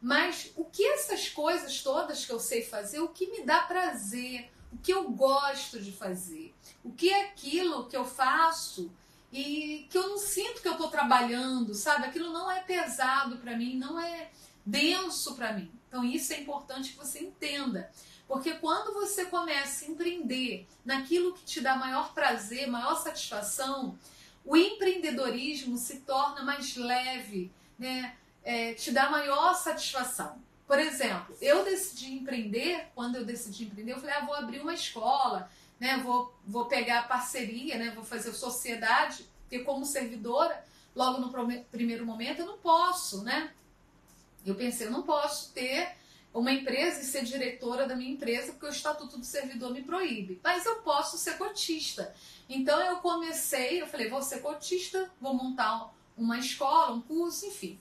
[0.00, 4.50] Mas o que essas coisas todas que eu sei fazer, o que me dá prazer,
[4.72, 6.54] o que eu gosto de fazer,
[6.84, 8.90] o que é aquilo que eu faço
[9.32, 12.06] e que eu não sinto que eu estou trabalhando, sabe?
[12.06, 14.30] Aquilo não é pesado para mim, não é
[14.64, 15.70] denso para mim.
[15.88, 17.90] Então isso é importante que você entenda.
[18.26, 23.98] Porque quando você começa a empreender naquilo que te dá maior prazer, maior satisfação,
[24.44, 28.16] o empreendedorismo se torna mais leve, né?
[28.44, 30.38] É, te dá maior satisfação.
[30.68, 34.74] Por exemplo, eu decidi empreender, quando eu decidi empreender, eu falei, ah, vou abrir uma
[34.74, 35.50] escola,
[35.80, 35.96] né?
[36.04, 37.90] Vou, vou pegar parceria, né?
[37.94, 40.62] Vou fazer sociedade, porque como servidora,
[40.94, 43.50] logo no primeiro momento, eu não posso, né?
[44.44, 45.96] Eu pensei, eu não posso ter
[46.34, 50.38] uma empresa e ser diretora da minha empresa porque o estatuto do servidor me proíbe.
[50.44, 52.14] Mas eu posso ser cotista.
[52.46, 57.80] Então eu comecei, eu falei, vou ser cotista, vou montar uma escola, um curso, enfim.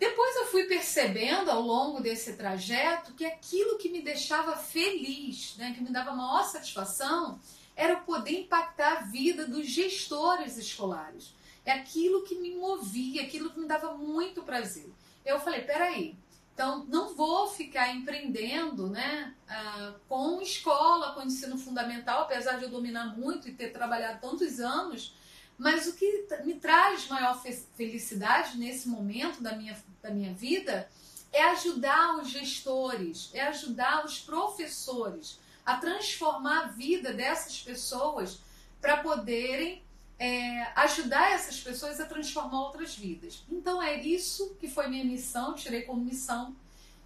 [0.00, 5.74] Depois eu fui percebendo ao longo desse trajeto que aquilo que me deixava feliz, né,
[5.74, 7.38] que me dava maior satisfação,
[7.76, 11.34] era poder impactar a vida dos gestores escolares.
[11.66, 14.90] É aquilo que me movia, aquilo que me dava muito prazer.
[15.22, 16.16] Eu falei, peraí,
[16.54, 22.70] então não vou ficar empreendendo né, uh, com escola, com ensino fundamental, apesar de eu
[22.70, 25.14] dominar muito e ter trabalhado tantos anos,
[25.60, 27.38] mas o que me traz maior
[27.76, 30.90] felicidade nesse momento da minha, da minha vida
[31.30, 38.38] é ajudar os gestores, é ajudar os professores a transformar a vida dessas pessoas
[38.80, 39.82] para poderem
[40.18, 43.44] é, ajudar essas pessoas a transformar outras vidas.
[43.46, 46.56] Então é isso que foi minha missão, tirei como missão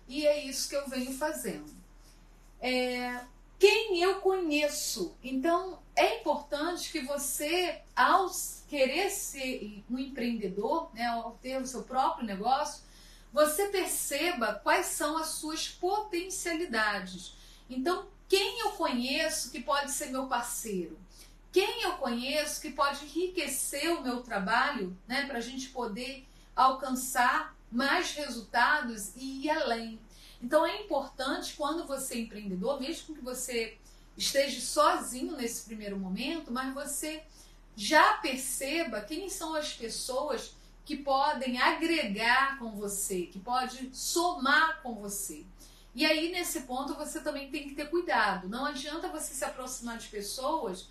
[0.07, 1.75] e é isso que eu venho fazendo.
[2.61, 3.21] É,
[3.59, 5.17] quem eu conheço?
[5.25, 8.31] Então é importante que você, ao
[8.69, 12.83] querer ser um empreendedor, né, ao ter o seu próprio negócio,
[13.33, 17.35] você perceba quais são as suas potencialidades.
[17.69, 20.99] Então, quem eu conheço que pode ser meu parceiro?
[21.55, 26.27] quem eu conheço que pode enriquecer o meu trabalho, né, para a gente poder
[26.57, 30.01] alcançar mais resultados e ir além.
[30.43, 33.79] Então é importante quando você é empreendedor, mesmo que você
[34.17, 37.23] esteja sozinho nesse primeiro momento, mas você
[37.77, 44.95] já perceba quem são as pessoas que podem agregar com você, que pode somar com
[44.95, 45.45] você.
[45.95, 48.49] E aí nesse ponto você também tem que ter cuidado.
[48.49, 50.89] Não adianta você se aproximar de pessoas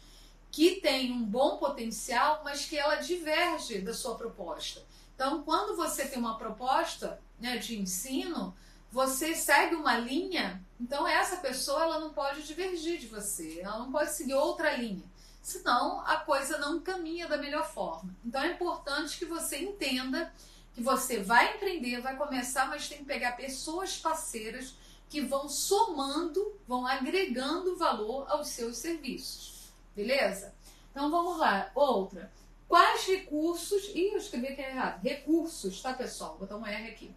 [0.52, 4.84] que tem um bom potencial, mas que ela diverge da sua proposta.
[5.16, 8.56] Então, quando você tem uma proposta né, de ensino,
[8.94, 13.92] você segue uma linha, então essa pessoa ela não pode divergir de você, ela não
[13.92, 15.04] pode seguir outra linha,
[15.42, 18.16] senão a coisa não caminha da melhor forma.
[18.24, 20.32] Então é importante que você entenda
[20.76, 24.76] que você vai empreender, vai começar, mas tem que pegar pessoas parceiras
[25.10, 29.74] que vão somando, vão agregando valor aos seus serviços.
[29.96, 30.54] Beleza?
[30.92, 31.72] Então vamos lá.
[31.74, 32.32] Outra.
[32.68, 33.90] Quais recursos.
[33.96, 35.02] Ih, eu escrevi aqui errado.
[35.02, 36.38] Recursos, tá, pessoal?
[36.38, 37.12] Vou botar um R aqui.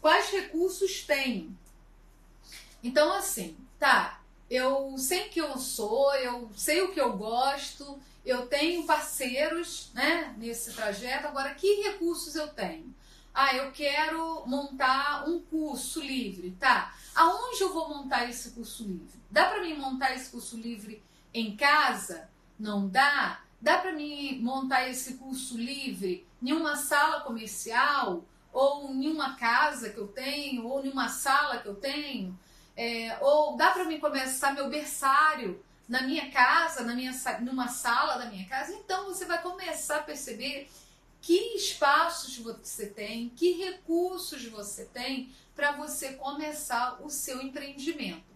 [0.00, 1.56] Quais recursos tenho?
[2.82, 4.20] Então, assim, tá.
[4.48, 10.34] Eu sei que eu sou, eu sei o que eu gosto, eu tenho parceiros né,
[10.38, 11.28] nesse trajeto.
[11.28, 12.92] Agora, que recursos eu tenho?
[13.32, 16.94] Ah, eu quero montar um curso livre, tá?
[17.14, 19.20] Aonde eu vou montar esse curso livre?
[19.30, 21.00] Dá para mim montar esse curso livre
[21.32, 22.28] em casa?
[22.58, 23.40] Não dá?
[23.60, 28.24] Dá para mim montar esse curso livre em uma sala comercial?
[28.52, 30.66] Ou em uma casa que eu tenho?
[30.66, 32.38] Ou em uma sala que eu tenho?
[32.76, 38.16] É, ou dá para mim começar meu berçário na minha casa, na minha, numa sala
[38.16, 38.72] da minha casa?
[38.72, 40.68] Então você vai começar a perceber
[41.20, 48.30] que espaços você tem, que recursos você tem para você começar o seu empreendimento.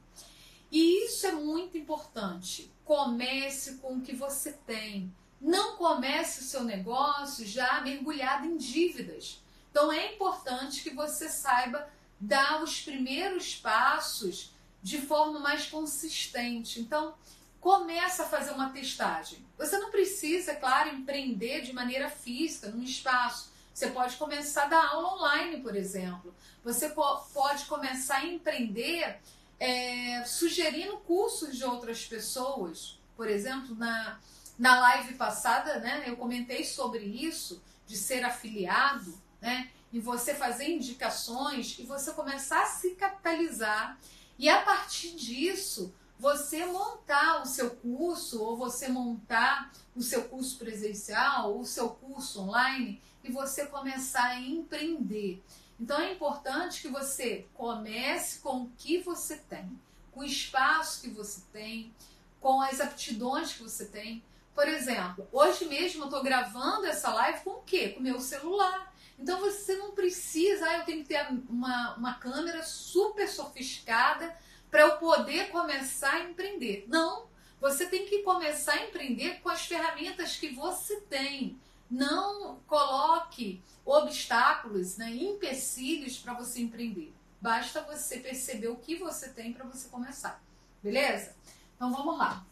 [0.71, 2.71] E isso é muito importante.
[2.85, 5.15] Comece com o que você tem.
[5.41, 9.43] Não comece o seu negócio já mergulhado em dívidas.
[9.75, 11.89] Então é importante que você saiba
[12.21, 16.81] dar os primeiros passos de forma mais consistente.
[16.81, 17.17] Então,
[17.61, 19.45] começa a fazer uma testagem.
[19.59, 23.51] Você não precisa, é claro, empreender de maneira física, num espaço.
[23.75, 26.33] Você pode começar a dar aula online, por exemplo.
[26.63, 29.19] Você pode começar a empreender
[29.59, 33.01] é, sugerindo cursos de outras pessoas.
[33.17, 34.21] Por exemplo, na,
[34.57, 40.71] na live passada, né, eu comentei sobre isso, de ser afiliado, né, e você fazer
[40.71, 43.99] indicações e você começar a se capitalizar.
[44.39, 50.57] E a partir disso, você montar o seu curso ou você montar o seu curso
[50.57, 55.43] presencial ou o seu curso online e você começar a empreender.
[55.79, 59.79] Então é importante que você comece com o que você tem,
[60.11, 61.93] com o espaço que você tem,
[62.41, 64.25] com as aptidões que você tem.
[64.55, 67.91] Por exemplo, hoje mesmo eu estou gravando essa live com o quê?
[67.91, 68.94] Com o meu celular.
[69.19, 74.37] Então você não precisa, ah, eu tenho que ter uma, uma câmera super sofisticada
[74.71, 76.85] para eu poder começar a empreender.
[76.89, 77.29] Não,
[77.61, 81.59] você tem que começar a empreender com as ferramentas que você tem.
[81.91, 87.15] Não coloque obstáculos, né, empecilhos para você empreender.
[87.41, 90.43] Basta você perceber o que você tem para você começar.
[90.83, 91.37] Beleza?
[91.77, 92.45] Então vamos lá.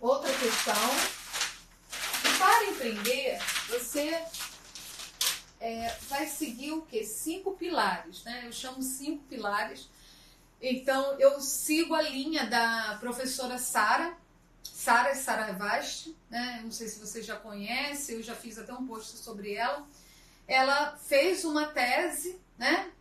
[0.00, 0.74] Outra questão.
[2.38, 3.38] Para empreender,
[3.68, 4.22] você
[5.62, 7.04] é, vai seguir o que?
[7.04, 8.42] Cinco pilares, né?
[8.46, 9.88] Eu chamo cinco pilares
[10.62, 14.16] então, eu sigo a linha da professora Sara,
[14.62, 16.60] Sara Saravasti, né?
[16.62, 19.84] Não sei se você já conhece, eu já fiz até um post sobre ela.
[20.46, 22.92] Ela fez uma tese, né?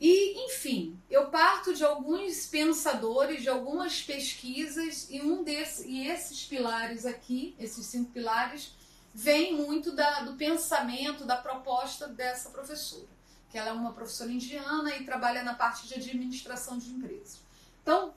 [0.00, 6.44] E, enfim, eu parto de alguns pensadores, de algumas pesquisas, e um desses, e esses
[6.44, 8.74] pilares aqui, esses cinco pilares,
[9.14, 13.14] vem muito da, do pensamento, da proposta dessa professora
[13.54, 17.40] que ela é uma professora indiana e trabalha na parte de administração de empresas.
[17.80, 18.12] Então,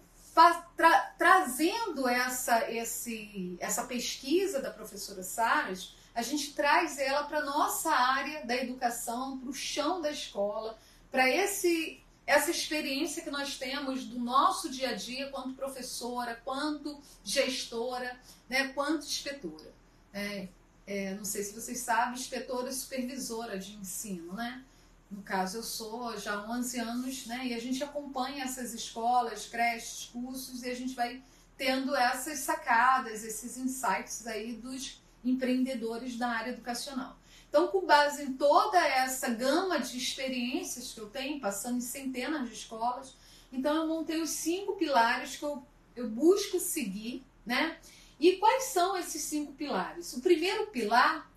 [0.75, 7.45] tra trazendo essa, esse, essa pesquisa da professora Saras, a gente traz ela para a
[7.45, 10.75] nossa área da educação, para o chão da escola,
[11.11, 16.99] para esse essa experiência que nós temos do nosso dia a dia quanto professora, quanto
[17.23, 18.19] gestora,
[18.49, 19.71] né, quanto inspetora.
[20.11, 20.47] É,
[20.87, 24.63] é, não sei se vocês sabem, inspetora supervisora de ensino, né?
[25.11, 27.47] No caso, eu sou já há 11 anos, né?
[27.47, 31.21] E a gente acompanha essas escolas, creches, cursos, e a gente vai
[31.57, 37.17] tendo essas sacadas, esses insights aí dos empreendedores da área educacional.
[37.49, 42.47] Então, com base em toda essa gama de experiências que eu tenho, passando em centenas
[42.47, 43.15] de escolas,
[43.51, 45.63] então eu montei os cinco pilares que eu,
[45.95, 47.77] eu busco seguir, né?
[48.19, 50.13] E quais são esses cinco pilares?
[50.13, 51.29] O primeiro pilar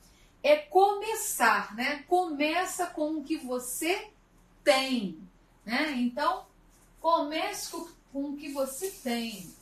[0.43, 2.05] é começar, né?
[2.09, 4.11] Começa com o que você
[4.65, 5.19] tem,
[5.65, 5.93] né?
[5.97, 6.47] Então,
[7.01, 7.71] comece
[8.13, 9.53] com o que você tem.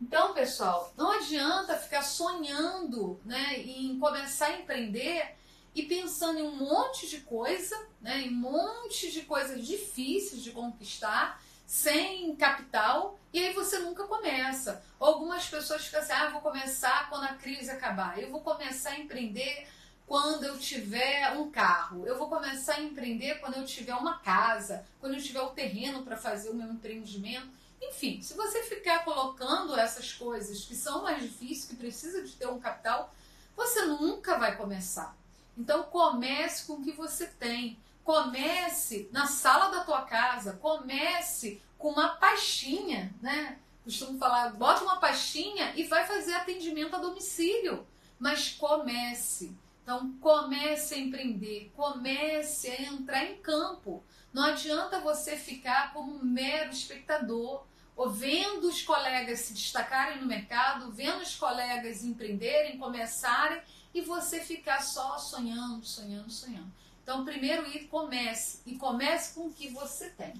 [0.00, 5.34] Então, pessoal, não adianta ficar sonhando, né, em começar a empreender
[5.74, 10.52] e pensando em um monte de coisa, né, em um monte de coisas difíceis de
[10.52, 14.82] conquistar sem capital e aí você nunca começa.
[14.98, 18.98] Algumas pessoas ficam assim: ah, vou começar quando a crise acabar, eu vou começar a
[18.98, 19.68] empreender
[20.06, 24.86] quando eu tiver um carro, eu vou começar a empreender quando eu tiver uma casa,
[24.98, 27.46] quando eu tiver o terreno para fazer o meu empreendimento.
[27.82, 32.48] Enfim, se você ficar colocando essas coisas que são mais difíceis, que precisa de ter
[32.48, 33.14] um capital,
[33.54, 35.14] você nunca vai começar.
[35.56, 37.78] Então comece com o que você tem.
[38.08, 43.58] Comece na sala da tua casa, comece com uma pastinha, né?
[43.84, 47.86] Costumo falar, bota uma pastinha e vai fazer atendimento a domicílio.
[48.18, 49.54] Mas comece.
[49.82, 54.02] Então, comece a empreender, comece a entrar em campo.
[54.32, 60.26] Não adianta você ficar como um mero espectador, ou vendo os colegas se destacarem no
[60.26, 63.60] mercado, vendo os colegas empreenderem, começarem,
[63.92, 66.72] e você ficar só sonhando, sonhando, sonhando.
[67.08, 68.60] Então, primeiro ir, comece.
[68.66, 70.34] E comece com o que você tem.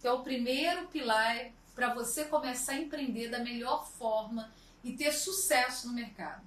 [0.00, 4.48] Que é o primeiro pilar para você começar a empreender da melhor forma
[4.84, 6.40] e ter sucesso no mercado.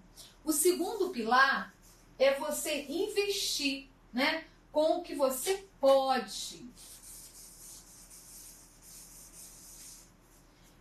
[0.46, 1.76] O segundo pilar
[2.18, 6.66] é você investir, né, com o que você pode.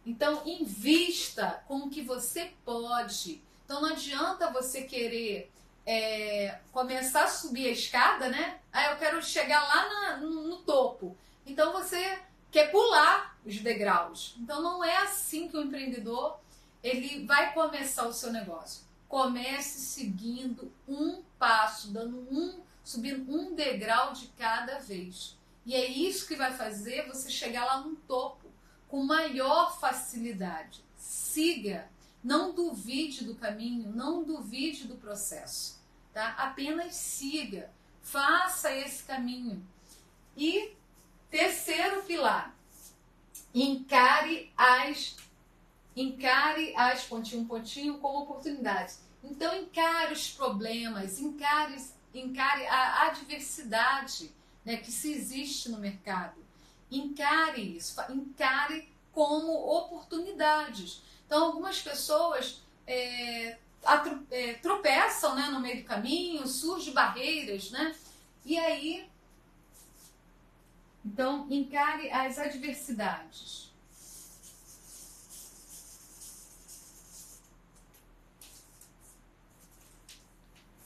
[0.07, 3.43] Então, invista com o que você pode.
[3.65, 5.51] Então, não adianta você querer
[5.87, 8.59] é, começar a subir a escada, né?
[8.73, 11.17] Ah, eu quero chegar lá na, no, no topo.
[11.47, 12.19] Então você
[12.51, 14.35] quer pular os degraus.
[14.39, 16.39] Então não é assim que o empreendedor
[16.83, 18.85] ele vai começar o seu negócio.
[19.09, 25.37] Comece seguindo um passo, dando um subindo um degrau de cada vez.
[25.65, 28.47] E é isso que vai fazer você chegar lá no topo
[28.87, 30.85] com maior facilidade.
[30.97, 31.89] Siga,
[32.25, 35.79] não duvide do caminho, não duvide do processo,
[36.13, 36.31] tá?
[36.39, 37.71] Apenas siga,
[38.03, 39.63] faça esse caminho.
[40.35, 40.75] E
[41.31, 42.57] terceiro pilar,
[43.55, 45.17] encare as
[45.95, 49.01] encare as pontinho pontinho como oportunidades.
[49.23, 51.77] Então encare os problemas, encare,
[52.13, 54.33] encare a adversidade
[54.65, 56.43] né, que se existe no mercado.
[56.91, 61.03] Encare isso, encare como oportunidades.
[61.27, 63.57] Então, algumas pessoas é,
[64.31, 67.95] é, tropeçam né, no meio do caminho, surgem barreiras, né?
[68.45, 69.09] E aí,
[71.05, 73.71] então, encare as adversidades.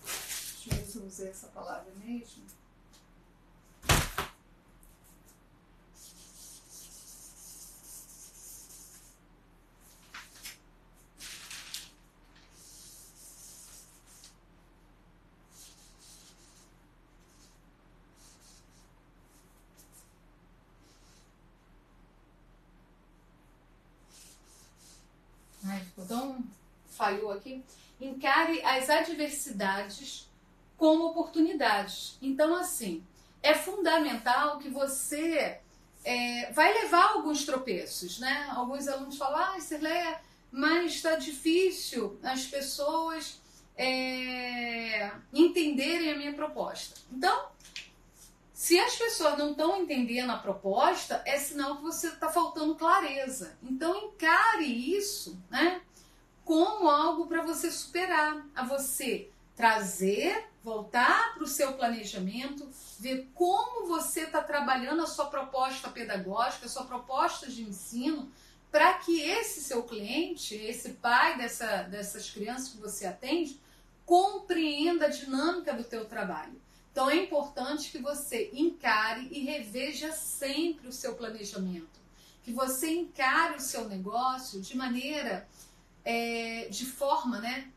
[0.04, 2.58] Deixa eu ver se eu usei essa palavra mesmo.
[26.08, 26.42] então
[27.08, 27.64] falhou aqui.
[28.00, 30.28] Encare as adversidades
[30.76, 32.18] como oportunidades.
[32.20, 33.04] Então, assim,
[33.42, 35.58] é fundamental que você
[36.04, 38.48] é, vai levar alguns tropeços, né?
[38.54, 43.40] Alguns alunos falam, ah, Cirleia, mas está difícil as pessoas
[43.76, 47.00] é, entenderem a minha proposta.
[47.10, 47.48] Então,
[48.52, 53.56] se as pessoas não estão entendendo a proposta, é sinal que você está faltando clareza.
[53.62, 55.80] Então encare isso, né?
[56.48, 62.66] Como algo para você superar, a você trazer, voltar para o seu planejamento,
[62.98, 68.32] ver como você está trabalhando a sua proposta pedagógica, a sua proposta de ensino,
[68.70, 73.60] para que esse seu cliente, esse pai dessa, dessas crianças que você atende,
[74.06, 76.58] compreenda a dinâmica do teu trabalho.
[76.90, 82.00] Então é importante que você encare e reveja sempre o seu planejamento,
[82.42, 85.46] que você encare o seu negócio de maneira
[86.04, 87.70] é, de forma né,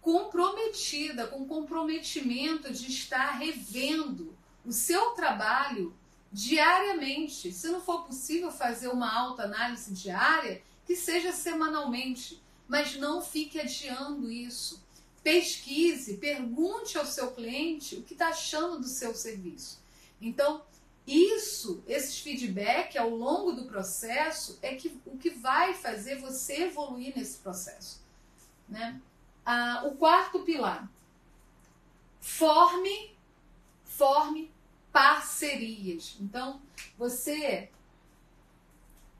[0.00, 5.94] comprometida, com comprometimento de estar revendo o seu trabalho
[6.32, 7.52] diariamente.
[7.52, 14.30] Se não for possível fazer uma autoanálise diária, que seja semanalmente, mas não fique adiando
[14.30, 14.82] isso.
[15.22, 19.80] Pesquise, pergunte ao seu cliente o que está achando do seu serviço.
[20.20, 20.62] Então,
[21.06, 27.12] isso, esses feedback ao longo do processo é que o que vai fazer você evoluir
[27.16, 28.00] nesse processo.
[28.68, 29.00] Né?
[29.44, 30.88] Ah, o quarto pilar,
[32.20, 33.16] forme,
[33.84, 34.50] forme
[34.92, 36.16] parcerias.
[36.20, 36.62] Então,
[36.96, 37.68] você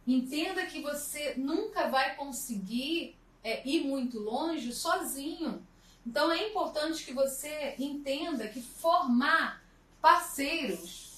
[0.06, 5.66] entenda que você nunca vai conseguir é, ir muito longe sozinho.
[6.06, 9.64] Então, é importante que você entenda que formar
[10.00, 11.11] parceiros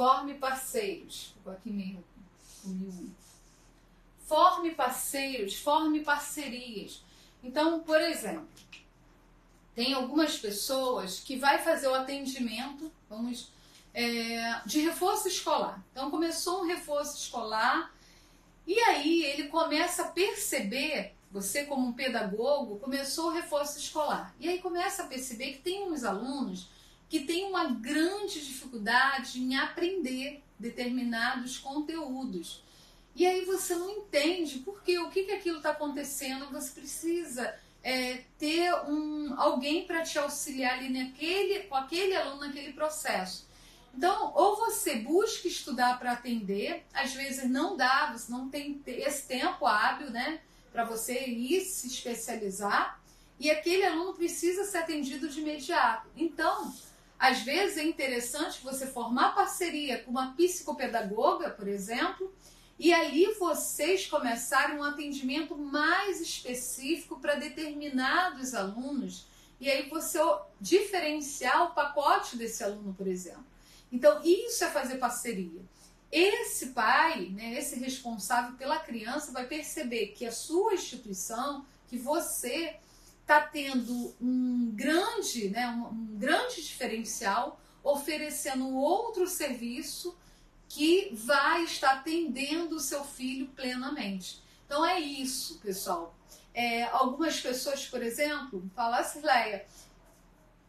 [0.00, 1.34] Forme parceiros.
[1.36, 2.02] Ficou aqui meio,
[2.64, 3.14] meio.
[4.26, 7.04] Forme parceiros, forme parcerias.
[7.44, 8.48] Então, por exemplo,
[9.74, 13.52] tem algumas pessoas que vai fazer o atendimento, vamos,
[13.92, 15.84] é, de reforço escolar.
[15.92, 17.94] Então, começou um reforço escolar
[18.66, 24.34] e aí ele começa a perceber, você como um pedagogo, começou o reforço escolar.
[24.40, 26.70] E aí começa a perceber que tem uns alunos
[27.10, 32.62] que tem uma grande dificuldade em aprender determinados conteúdos.
[33.16, 37.52] E aí você não entende por quê, o que, que aquilo está acontecendo, você precisa
[37.82, 43.44] é, ter um, alguém para te auxiliar ali naquele, com aquele aluno naquele processo.
[43.92, 49.26] Então, ou você busca estudar para atender, às vezes não dá, você não tem esse
[49.26, 50.40] tempo hábil, né,
[50.70, 53.02] para você ir se especializar,
[53.40, 56.06] e aquele aluno precisa ser atendido de imediato.
[56.16, 56.72] Então,
[57.20, 62.32] às vezes é interessante você formar parceria com uma psicopedagoga, por exemplo,
[62.78, 69.26] e ali vocês começarem um atendimento mais específico para determinados alunos,
[69.60, 70.18] e aí você
[70.58, 73.44] diferenciar o pacote desse aluno, por exemplo.
[73.92, 75.60] Então, isso é fazer parceria.
[76.10, 82.76] Esse pai, né, esse responsável pela criança, vai perceber que a sua instituição, que você
[83.30, 90.18] está tendo um grande, né, um, grande diferencial, oferecendo outro serviço
[90.68, 94.42] que vai estar atendendo o seu filho plenamente.
[94.66, 96.14] Então é isso, pessoal.
[96.52, 99.64] É, algumas pessoas, por exemplo, falam assim, Leia,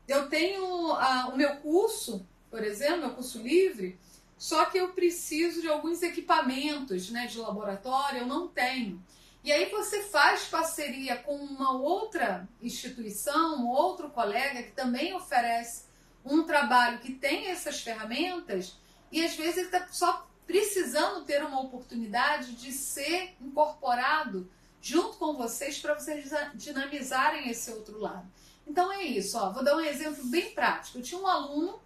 [0.08, 4.00] eu tenho uh, o meu curso, por exemplo, meu curso livre,
[4.38, 9.04] só que eu preciso de alguns equipamentos né, de laboratório, eu não tenho.
[9.44, 15.86] E aí você faz parceria com uma outra instituição, um outro colega que também oferece
[16.24, 18.78] um trabalho que tem essas ferramentas,
[19.12, 25.36] e às vezes ele está só precisando ter uma oportunidade de ser incorporado junto com
[25.36, 28.28] vocês para vocês dinamizarem esse outro lado.
[28.68, 29.52] Então é isso, ó.
[29.52, 30.98] vou dar um exemplo bem prático.
[30.98, 31.82] Eu tinha um aluno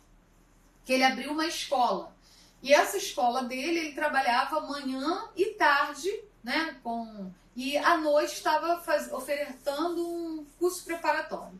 [0.83, 2.15] que ele abriu uma escola.
[2.61, 6.09] E essa escola dele, ele trabalhava manhã e tarde,
[6.43, 9.11] né, com e à noite estava faz...
[9.11, 11.59] ofertando um curso preparatório.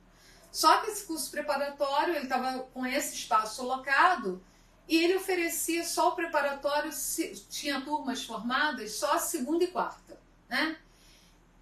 [0.51, 4.41] Só que esse curso preparatório, ele estava com esse espaço alocado
[4.87, 6.91] e ele oferecia só o preparatório,
[7.49, 10.77] tinha turmas formadas só segunda e quarta, né?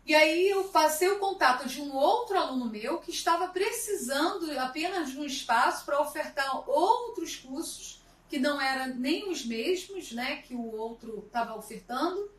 [0.05, 5.11] E aí eu passei o contato de um outro aluno meu que estava precisando apenas
[5.11, 10.53] de um espaço para ofertar outros cursos que não eram nem os mesmos, né, que
[10.53, 12.29] o outro estava ofertando,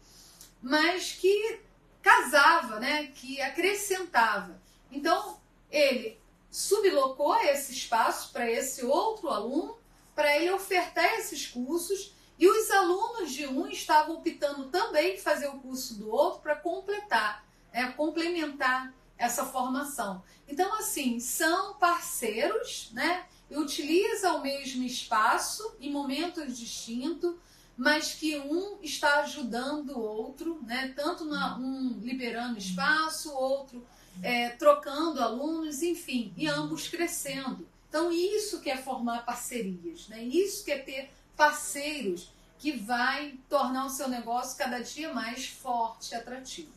[0.60, 1.60] mas que
[2.04, 4.60] casava, né, que acrescentava.
[4.92, 5.40] Então,
[5.70, 9.78] ele sublocou esse espaço para esse outro aluno,
[10.14, 15.58] para ele ofertar esses cursos, e os alunos de um estavam optando também fazer o
[15.60, 17.42] curso do outro para completar,
[17.72, 20.22] né, complementar essa formação.
[20.46, 23.24] Então, assim, são parceiros, né?
[23.48, 27.34] E utilizam o mesmo espaço em momentos distintos,
[27.76, 30.92] mas que um está ajudando o outro, né?
[30.94, 33.84] tanto na, um liberando espaço, outro
[34.22, 37.66] é, trocando alunos, enfim, e ambos crescendo.
[37.88, 40.22] Então, isso que é formar parcerias, né?
[40.22, 46.12] isso que é ter parceiros que vai tornar o seu negócio cada dia mais forte
[46.12, 46.72] e atrativo.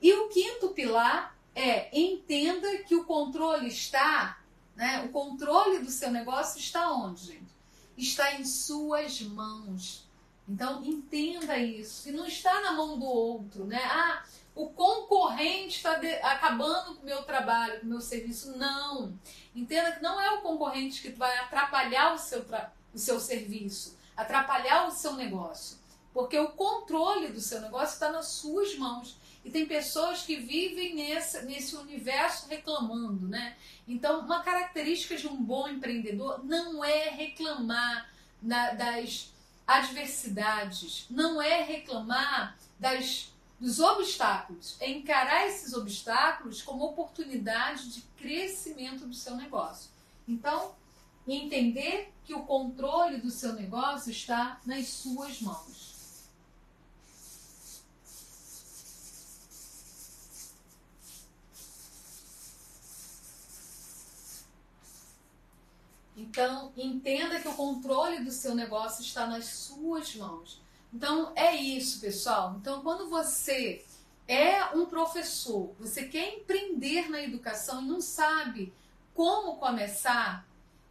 [0.00, 4.38] E o quinto pilar é entenda que o controle está,
[4.74, 5.02] né?
[5.04, 7.52] O controle do seu negócio está onde, gente?
[7.96, 10.01] está em suas mãos.
[10.48, 12.08] Então entenda isso.
[12.08, 13.82] E não está na mão do outro, né?
[13.84, 14.22] Ah,
[14.54, 18.56] o concorrente está acabando com o meu trabalho, com o meu serviço.
[18.56, 19.18] Não.
[19.54, 22.44] Entenda que não é o concorrente que vai atrapalhar o seu,
[22.92, 25.78] o seu serviço, atrapalhar o seu negócio.
[26.12, 29.16] Porque o controle do seu negócio está nas suas mãos.
[29.44, 33.56] E tem pessoas que vivem nesse, nesse universo reclamando, né?
[33.88, 38.08] Então, uma característica de um bom empreendedor não é reclamar
[38.40, 39.31] na, das
[39.76, 49.06] adversidades, não é reclamar das, dos obstáculos, é encarar esses obstáculos como oportunidade de crescimento
[49.06, 49.90] do seu negócio.
[50.26, 50.74] Então,
[51.26, 55.91] entender que o controle do seu negócio está nas suas mãos.
[66.16, 70.60] Então, entenda que o controle do seu negócio está nas suas mãos.
[70.92, 72.56] Então, é isso, pessoal.
[72.60, 73.84] Então, quando você
[74.28, 78.72] é um professor, você quer empreender na educação e não sabe
[79.14, 80.46] como começar,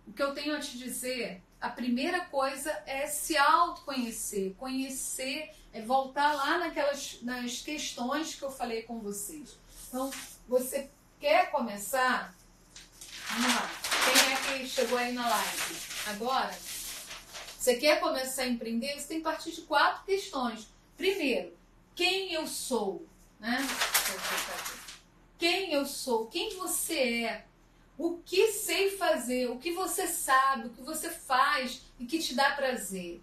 [0.07, 5.81] o que eu tenho a te dizer, a primeira coisa é se autoconhecer, conhecer, é
[5.81, 9.57] voltar lá naquelas nas questões que eu falei com vocês.
[9.87, 10.11] Então,
[10.47, 12.35] você quer começar?
[13.33, 13.71] Vamos lá.
[14.03, 15.75] Quem é que chegou aí na live?
[16.07, 16.53] Agora,
[17.57, 18.99] você quer começar a empreender?
[18.99, 20.67] Você tem que partir de quatro questões.
[20.97, 21.55] Primeiro,
[21.95, 23.05] quem eu sou?
[23.39, 23.57] Né?
[25.37, 26.27] Quem eu sou?
[26.27, 27.45] Quem você é?
[27.97, 29.49] O que sei fazer?
[29.49, 30.67] O que você sabe?
[30.67, 33.21] O que você faz e que te dá prazer?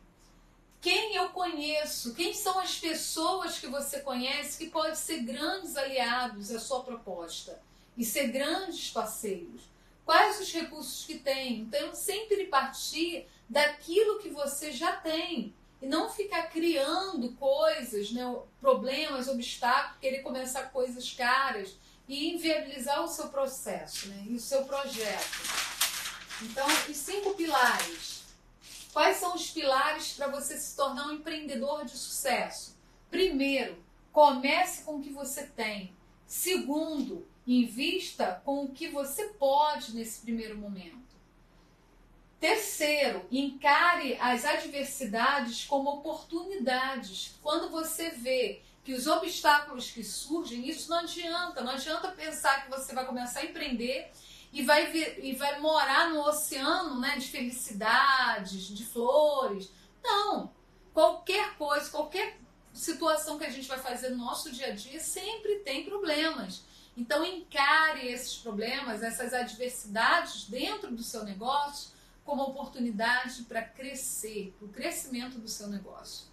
[0.80, 2.14] Quem eu conheço?
[2.14, 7.60] Quem são as pessoas que você conhece que podem ser grandes aliados à sua proposta
[7.96, 9.68] e ser grandes parceiros?
[10.08, 11.58] Quais os recursos que tem.
[11.60, 15.52] Então, sempre partir daquilo que você já tem
[15.82, 18.24] e não ficar criando coisas, né,
[18.58, 21.76] problemas, obstáculos, querer começar coisas caras
[22.08, 25.28] e inviabilizar o seu processo né, e o seu projeto.
[26.40, 28.22] Então, os cinco pilares.
[28.94, 32.74] Quais são os pilares para você se tornar um empreendedor de sucesso?
[33.10, 33.76] Primeiro,
[34.10, 35.92] comece com o que você tem.
[36.26, 41.16] Segundo, Invista com o que você pode nesse primeiro momento.
[42.38, 47.38] Terceiro, encare as adversidades como oportunidades.
[47.42, 51.62] Quando você vê que os obstáculos que surgem, isso não adianta.
[51.62, 54.12] Não adianta pensar que você vai começar a empreender
[54.52, 59.72] e vai, e vai morar no oceano né, de felicidades, de flores.
[60.04, 60.52] Não.
[60.92, 62.38] Qualquer coisa, qualquer
[62.74, 66.67] situação que a gente vai fazer no nosso dia a dia sempre tem problemas.
[66.98, 71.92] Então encare esses problemas, essas adversidades dentro do seu negócio
[72.24, 76.26] como oportunidade para crescer, para o crescimento do seu negócio.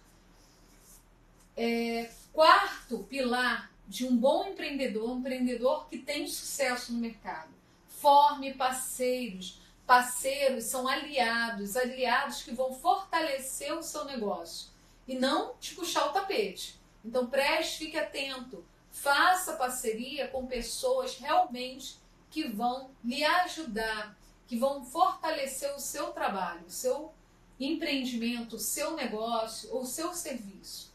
[1.56, 7.54] É, quarto pilar de um bom empreendedor, um empreendedor que tem sucesso no mercado.
[7.86, 9.60] Forme parceiros.
[9.86, 14.70] Parceiros são aliados, aliados que vão fortalecer o seu negócio
[15.06, 16.76] e não te puxar o tapete.
[17.04, 18.64] Então preste, fique atento.
[18.96, 21.98] Faça parceria com pessoas realmente
[22.30, 24.16] que vão lhe ajudar,
[24.46, 27.12] que vão fortalecer o seu trabalho, o seu
[27.60, 30.94] empreendimento, o seu negócio ou o seu serviço.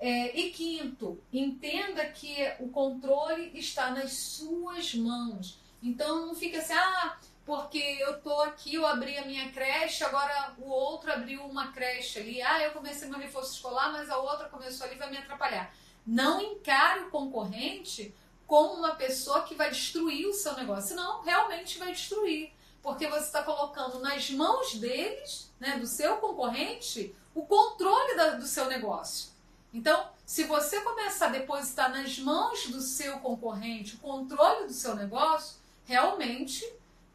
[0.00, 5.60] É, e quinto, entenda que o controle está nas suas mãos.
[5.82, 10.54] Então não fica assim, ah, porque eu tô aqui, eu abri a minha creche, agora
[10.58, 12.42] o outro abriu uma creche ali.
[12.42, 15.72] Ah, eu comecei meu reforço escolar, mas a outra começou ali, vai me atrapalhar.
[16.06, 18.14] Não encare o concorrente
[18.46, 20.94] como uma pessoa que vai destruir o seu negócio.
[20.94, 22.52] Não, realmente vai destruir.
[22.82, 28.46] Porque você está colocando nas mãos deles, né, do seu concorrente, o controle da, do
[28.46, 29.30] seu negócio.
[29.72, 34.94] Então, se você começar a depositar nas mãos do seu concorrente o controle do seu
[34.94, 36.64] negócio, realmente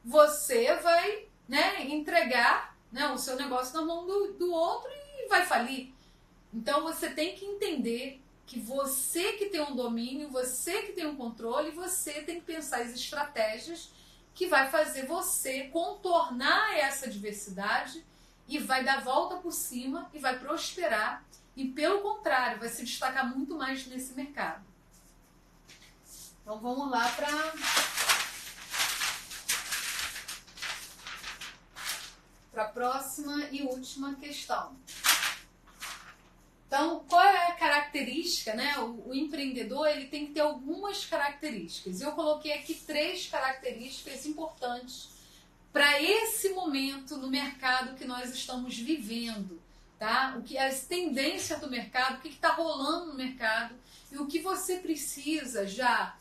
[0.03, 5.45] você vai né, entregar né, o seu negócio na mão do, do outro e vai
[5.45, 5.93] falir.
[6.53, 11.15] Então você tem que entender que você que tem um domínio, você que tem um
[11.15, 13.91] controle, você tem que pensar as estratégias
[14.33, 18.03] que vai fazer você contornar essa diversidade
[18.47, 21.23] e vai dar volta por cima e vai prosperar
[21.55, 24.65] e, pelo contrário, vai se destacar muito mais nesse mercado.
[26.41, 27.53] Então vamos lá para.
[32.51, 34.75] Para a próxima e última questão.
[36.69, 38.77] Então, qual é a característica, né?
[38.77, 41.99] O, o, empreendedor ele tem que ter algumas características.
[41.99, 45.09] Eu coloquei aqui três características importantes
[45.73, 49.59] para esse momento no mercado que nós estamos vivendo
[49.99, 50.35] tá?
[50.37, 53.75] O que as tendências do mercado, o que está rolando no mercado
[54.09, 56.15] e o que você precisa já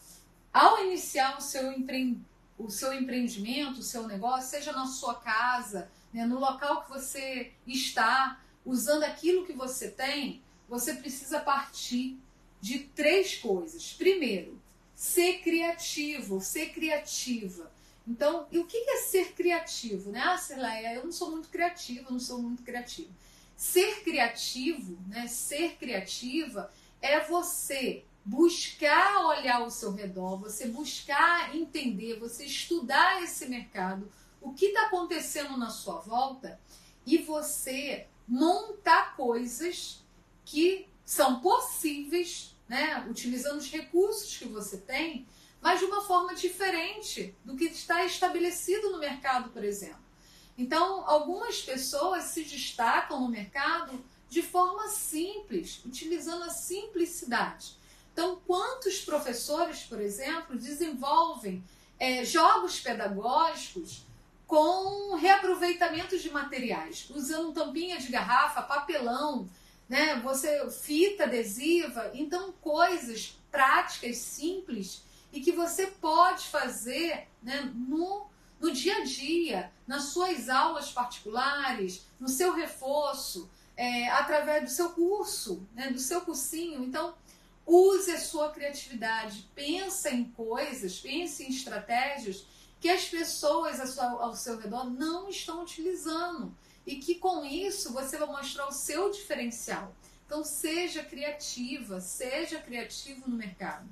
[0.53, 2.19] ao iniciar o seu, empre...
[2.59, 7.53] o seu empreendimento, o seu negócio, seja na sua casa, né, no local que você
[7.67, 12.19] está, usando aquilo que você tem, você precisa partir
[12.61, 13.95] de três coisas.
[13.95, 14.61] Primeiro,
[14.95, 17.73] ser criativo, ser criativa.
[18.07, 20.11] Então, e o que é ser criativo?
[20.11, 20.21] Né?
[20.21, 23.11] Ah, Cirleia, eu não sou muito criativa, eu não sou muito criativa.
[23.57, 32.21] Ser criativo, né, ser criativa é você buscar olhar ao seu redor, você buscar entender,
[32.21, 36.61] você estudar esse mercado, o que está acontecendo na sua volta
[37.05, 40.05] e você montar coisas
[40.45, 45.27] que são possíveis, né, utilizando os recursos que você tem,
[45.61, 50.07] mas de uma forma diferente do que está estabelecido no mercado, por exemplo.
[50.57, 57.77] Então, algumas pessoas se destacam no mercado de forma simples, utilizando a simplicidade.
[58.13, 61.65] Então, quantos professores, por exemplo, desenvolvem
[61.99, 64.05] é, jogos pedagógicos
[64.49, 69.47] com reaproveitamento de materiais, usando tampinha de garrafa, papelão,
[69.87, 70.19] né?
[70.25, 78.27] Você fita adesiva, então coisas práticas, simples e que você pode fazer né, no
[78.61, 84.91] no dia a dia, nas suas aulas particulares, no seu reforço, é, através do seu
[84.91, 86.83] curso, né, do seu cursinho.
[86.83, 87.15] Então,
[87.65, 92.45] use a sua criatividade, pensa em coisas, pense em estratégias
[92.81, 96.55] que as pessoas ao seu, redor não estão utilizando
[96.87, 99.95] e que com isso você vai mostrar o seu diferencial.
[100.27, 103.89] Então, seja criativa, seja criativo no mercado.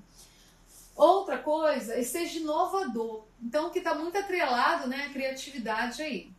[0.95, 3.25] Outra coisa é seja inovador.
[3.43, 6.31] Então, que está muito atrelado né, a criatividade aí.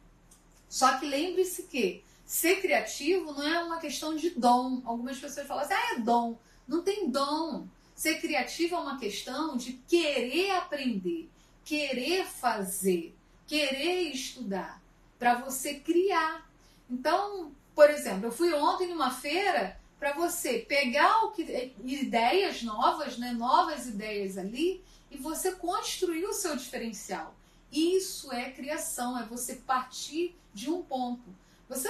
[0.69, 4.81] Só que lembre-se que ser criativo não é uma questão de dom.
[4.85, 6.37] Algumas pessoas falam assim, ah, é dom.
[6.67, 7.67] Não tem dom.
[7.95, 11.29] Ser criativo é uma questão de querer aprender,
[11.67, 13.13] querer fazer,
[13.45, 14.81] querer estudar,
[15.19, 16.49] para você criar.
[16.89, 23.17] Então, por exemplo, eu fui ontem numa feira para você pegar o que, ideias novas,
[23.17, 27.35] né, novas ideias ali, e você construir o seu diferencial.
[27.69, 31.35] Isso é criação, é você partir de um ponto.
[31.67, 31.89] Você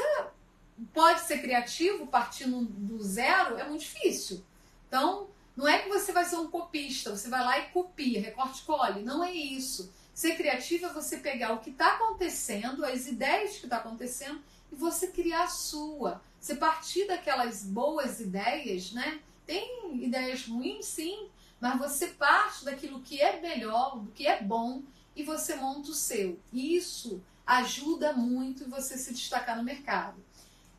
[0.91, 4.43] pode ser criativo partindo do zero, é muito difícil.
[4.87, 5.27] Então,
[5.57, 9.01] não é que você vai ser um copista, você vai lá e copia, recorte cole.
[9.01, 9.91] Não é isso.
[10.13, 14.39] Ser criativo é você pegar o que está acontecendo, as ideias que está acontecendo
[14.71, 16.21] e você criar a sua.
[16.39, 19.19] Você partir daquelas boas ideias, né?
[19.47, 21.27] Tem ideias ruins, sim,
[21.59, 24.83] mas você parte daquilo que é melhor, do que é bom
[25.15, 26.39] e você monta o seu.
[26.53, 30.23] Isso ajuda muito você se destacar no mercado.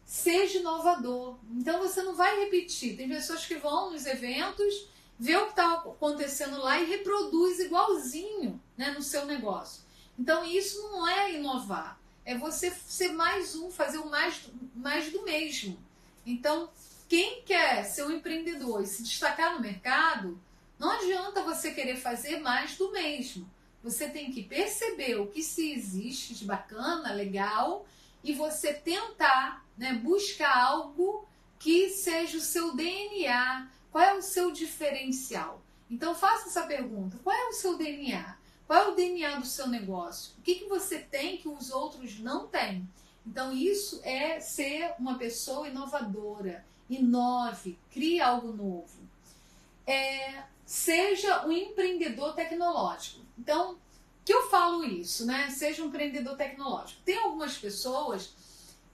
[0.08, 1.36] Seja inovador.
[1.52, 2.96] Então você não vai repetir.
[2.96, 4.88] Tem pessoas que vão nos eventos,
[5.18, 9.82] vê o que está acontecendo lá e reproduz igualzinho né, no seu negócio.
[10.18, 12.00] Então isso não é inovar.
[12.24, 15.78] É você ser mais um, fazer o mais, mais do mesmo.
[16.24, 16.70] Então,
[17.06, 20.40] quem quer ser um empreendedor e se destacar no mercado,
[20.78, 23.46] não adianta você querer fazer mais do mesmo.
[23.82, 27.86] Você tem que perceber o que se existe de bacana, legal,
[28.22, 31.26] e você tentar né, buscar algo
[31.58, 33.68] que seja o seu DNA.
[33.90, 35.62] Qual é o seu diferencial?
[35.90, 38.36] Então faça essa pergunta: qual é o seu DNA?
[38.66, 40.34] Qual é o DNA do seu negócio?
[40.38, 42.86] O que, que você tem que os outros não têm?
[43.26, 46.64] Então, isso é ser uma pessoa inovadora.
[46.88, 48.98] Inove, crie algo novo.
[49.86, 53.20] É, seja um empreendedor tecnológico.
[53.38, 53.78] Então,
[54.28, 55.48] que eu falo isso, né?
[55.48, 57.00] Seja um empreendedor tecnológico.
[57.02, 58.34] Tem algumas pessoas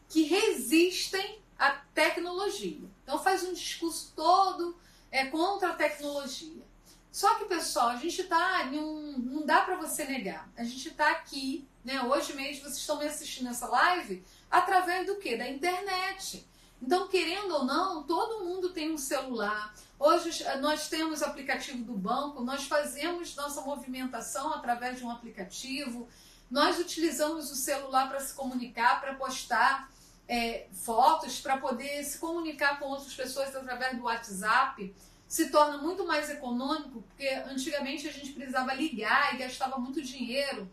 [0.09, 2.89] que resistem à tecnologia.
[3.03, 4.79] Então faz um discurso todo
[5.11, 6.63] é, contra a tecnologia.
[7.11, 10.49] Só que, pessoal, a gente está um, não dá para você negar.
[10.57, 12.01] A gente está aqui, né?
[12.05, 15.37] Hoje mesmo vocês estão me assistindo essa live através do que?
[15.37, 16.47] Da internet.
[16.87, 19.75] Então, querendo ou não, todo mundo tem um celular.
[19.99, 26.07] Hoje eh, nós temos aplicativo do banco, nós fazemos nossa movimentação através de um aplicativo,
[26.51, 29.91] nós utilizamos o celular para se comunicar, para postar
[30.29, 34.95] é, fotos, para poder se comunicar com outras pessoas através do WhatsApp.
[35.27, 40.71] Se torna muito mais econômico, porque antigamente a gente precisava ligar e gastava muito dinheiro.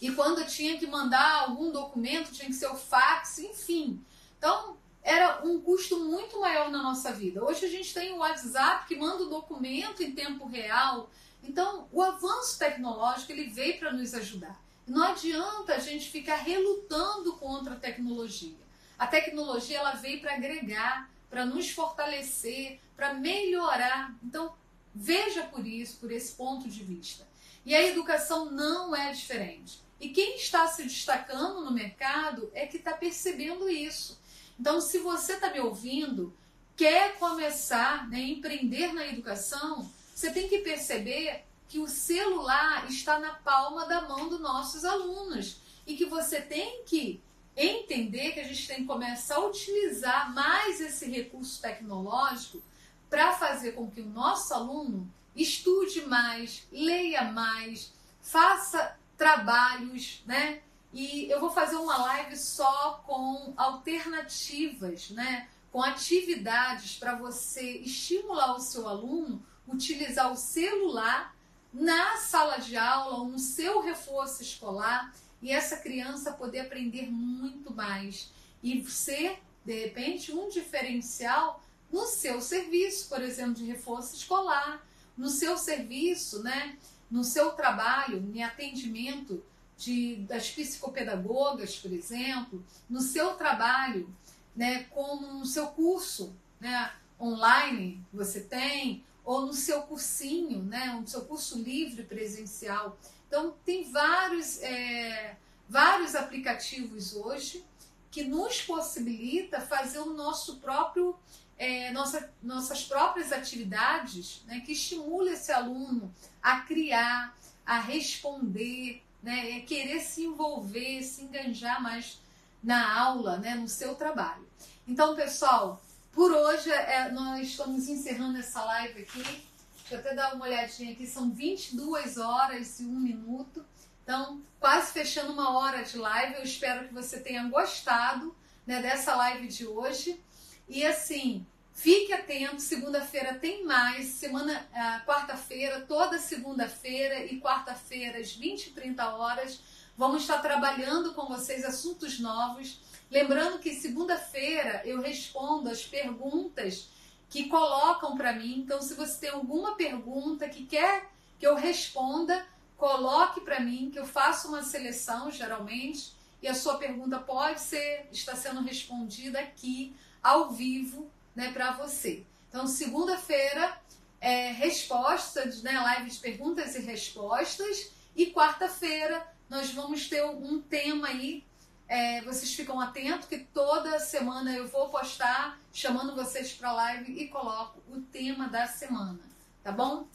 [0.00, 4.02] E quando tinha que mandar algum documento, tinha que ser o fax, enfim.
[4.38, 4.75] Então,
[5.06, 7.42] era um custo muito maior na nossa vida.
[7.42, 11.08] Hoje a gente tem o WhatsApp que manda o documento em tempo real.
[11.44, 14.60] Então, o avanço tecnológico ele veio para nos ajudar.
[14.84, 18.56] Não adianta a gente ficar relutando contra a tecnologia.
[18.98, 24.12] A tecnologia ela veio para agregar, para nos fortalecer, para melhorar.
[24.24, 24.56] Então,
[24.92, 27.24] veja por isso, por esse ponto de vista.
[27.64, 29.80] E a educação não é diferente.
[30.00, 34.25] E quem está se destacando no mercado é que está percebendo isso.
[34.58, 36.34] Então, se você está me ouvindo,
[36.76, 43.34] quer começar né, empreender na educação, você tem que perceber que o celular está na
[43.34, 47.20] palma da mão dos nossos alunos e que você tem que
[47.56, 52.62] entender que a gente tem que começar a utilizar mais esse recurso tecnológico
[53.08, 60.60] para fazer com que o nosso aluno estude mais, leia mais, faça trabalhos, né?
[60.98, 65.46] E eu vou fazer uma live só com alternativas, né?
[65.70, 71.36] Com atividades para você estimular o seu aluno utilizar o celular
[71.70, 77.74] na sala de aula ou no seu reforço escolar e essa criança poder aprender muito
[77.74, 78.32] mais
[78.62, 84.82] e ser, de repente, um diferencial no seu serviço, por exemplo, de reforço escolar,
[85.14, 86.78] no seu serviço, né?
[87.10, 89.44] no seu trabalho, em atendimento
[89.76, 94.08] de, das psicopedagogas, por exemplo, no seu trabalho,
[94.54, 101.06] né, como no seu curso né, online você tem, ou no seu cursinho, né, no
[101.06, 102.96] seu curso livre presencial.
[103.26, 105.36] Então, tem vários, é,
[105.68, 107.64] vários aplicativos hoje
[108.10, 111.18] que nos possibilita fazer o nosso próprio,
[111.58, 119.58] é, nossa, nossas próprias atividades, né, que estimula esse aluno a criar, a responder, né,
[119.58, 122.20] é querer se envolver, se enganjar mais
[122.62, 124.46] na aula, né, no seu trabalho.
[124.86, 129.22] Então, pessoal, por hoje é, nós estamos encerrando essa live aqui.
[129.22, 133.64] Deixa eu até dar uma olhadinha aqui, são 22 horas e 1 minuto.
[134.02, 136.34] Então, quase fechando uma hora de live.
[136.34, 138.34] Eu espero que você tenha gostado
[138.66, 140.20] né, dessa live de hoje.
[140.68, 141.46] E assim,
[141.76, 148.70] Fique atento, segunda-feira tem mais, semana, uh, quarta-feira, toda segunda-feira e quarta-feira, às 20 e
[148.70, 149.60] 30 horas,
[149.94, 152.80] vamos estar trabalhando com vocês assuntos novos.
[153.10, 156.88] Lembrando que segunda-feira eu respondo as perguntas
[157.28, 158.60] que colocam para mim.
[158.60, 162.46] Então, se você tem alguma pergunta que quer que eu responda,
[162.78, 168.08] coloque para mim, que eu faço uma seleção geralmente, e a sua pergunta pode ser,
[168.10, 172.24] está sendo respondida aqui ao vivo né, para você.
[172.48, 173.78] Então, segunda-feira,
[174.20, 177.92] é, respostas, né, live de perguntas e respostas.
[178.16, 181.44] E quarta-feira nós vamos ter um tema aí.
[181.86, 187.28] É, vocês ficam atentos que toda semana eu vou postar chamando vocês para live e
[187.28, 189.20] coloco o tema da semana,
[189.62, 190.08] tá bom?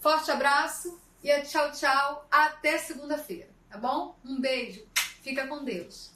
[0.00, 2.26] Forte abraço e tchau, tchau.
[2.30, 4.16] Até segunda-feira, tá bom?
[4.24, 4.82] Um beijo.
[5.22, 6.10] Fica com Deus.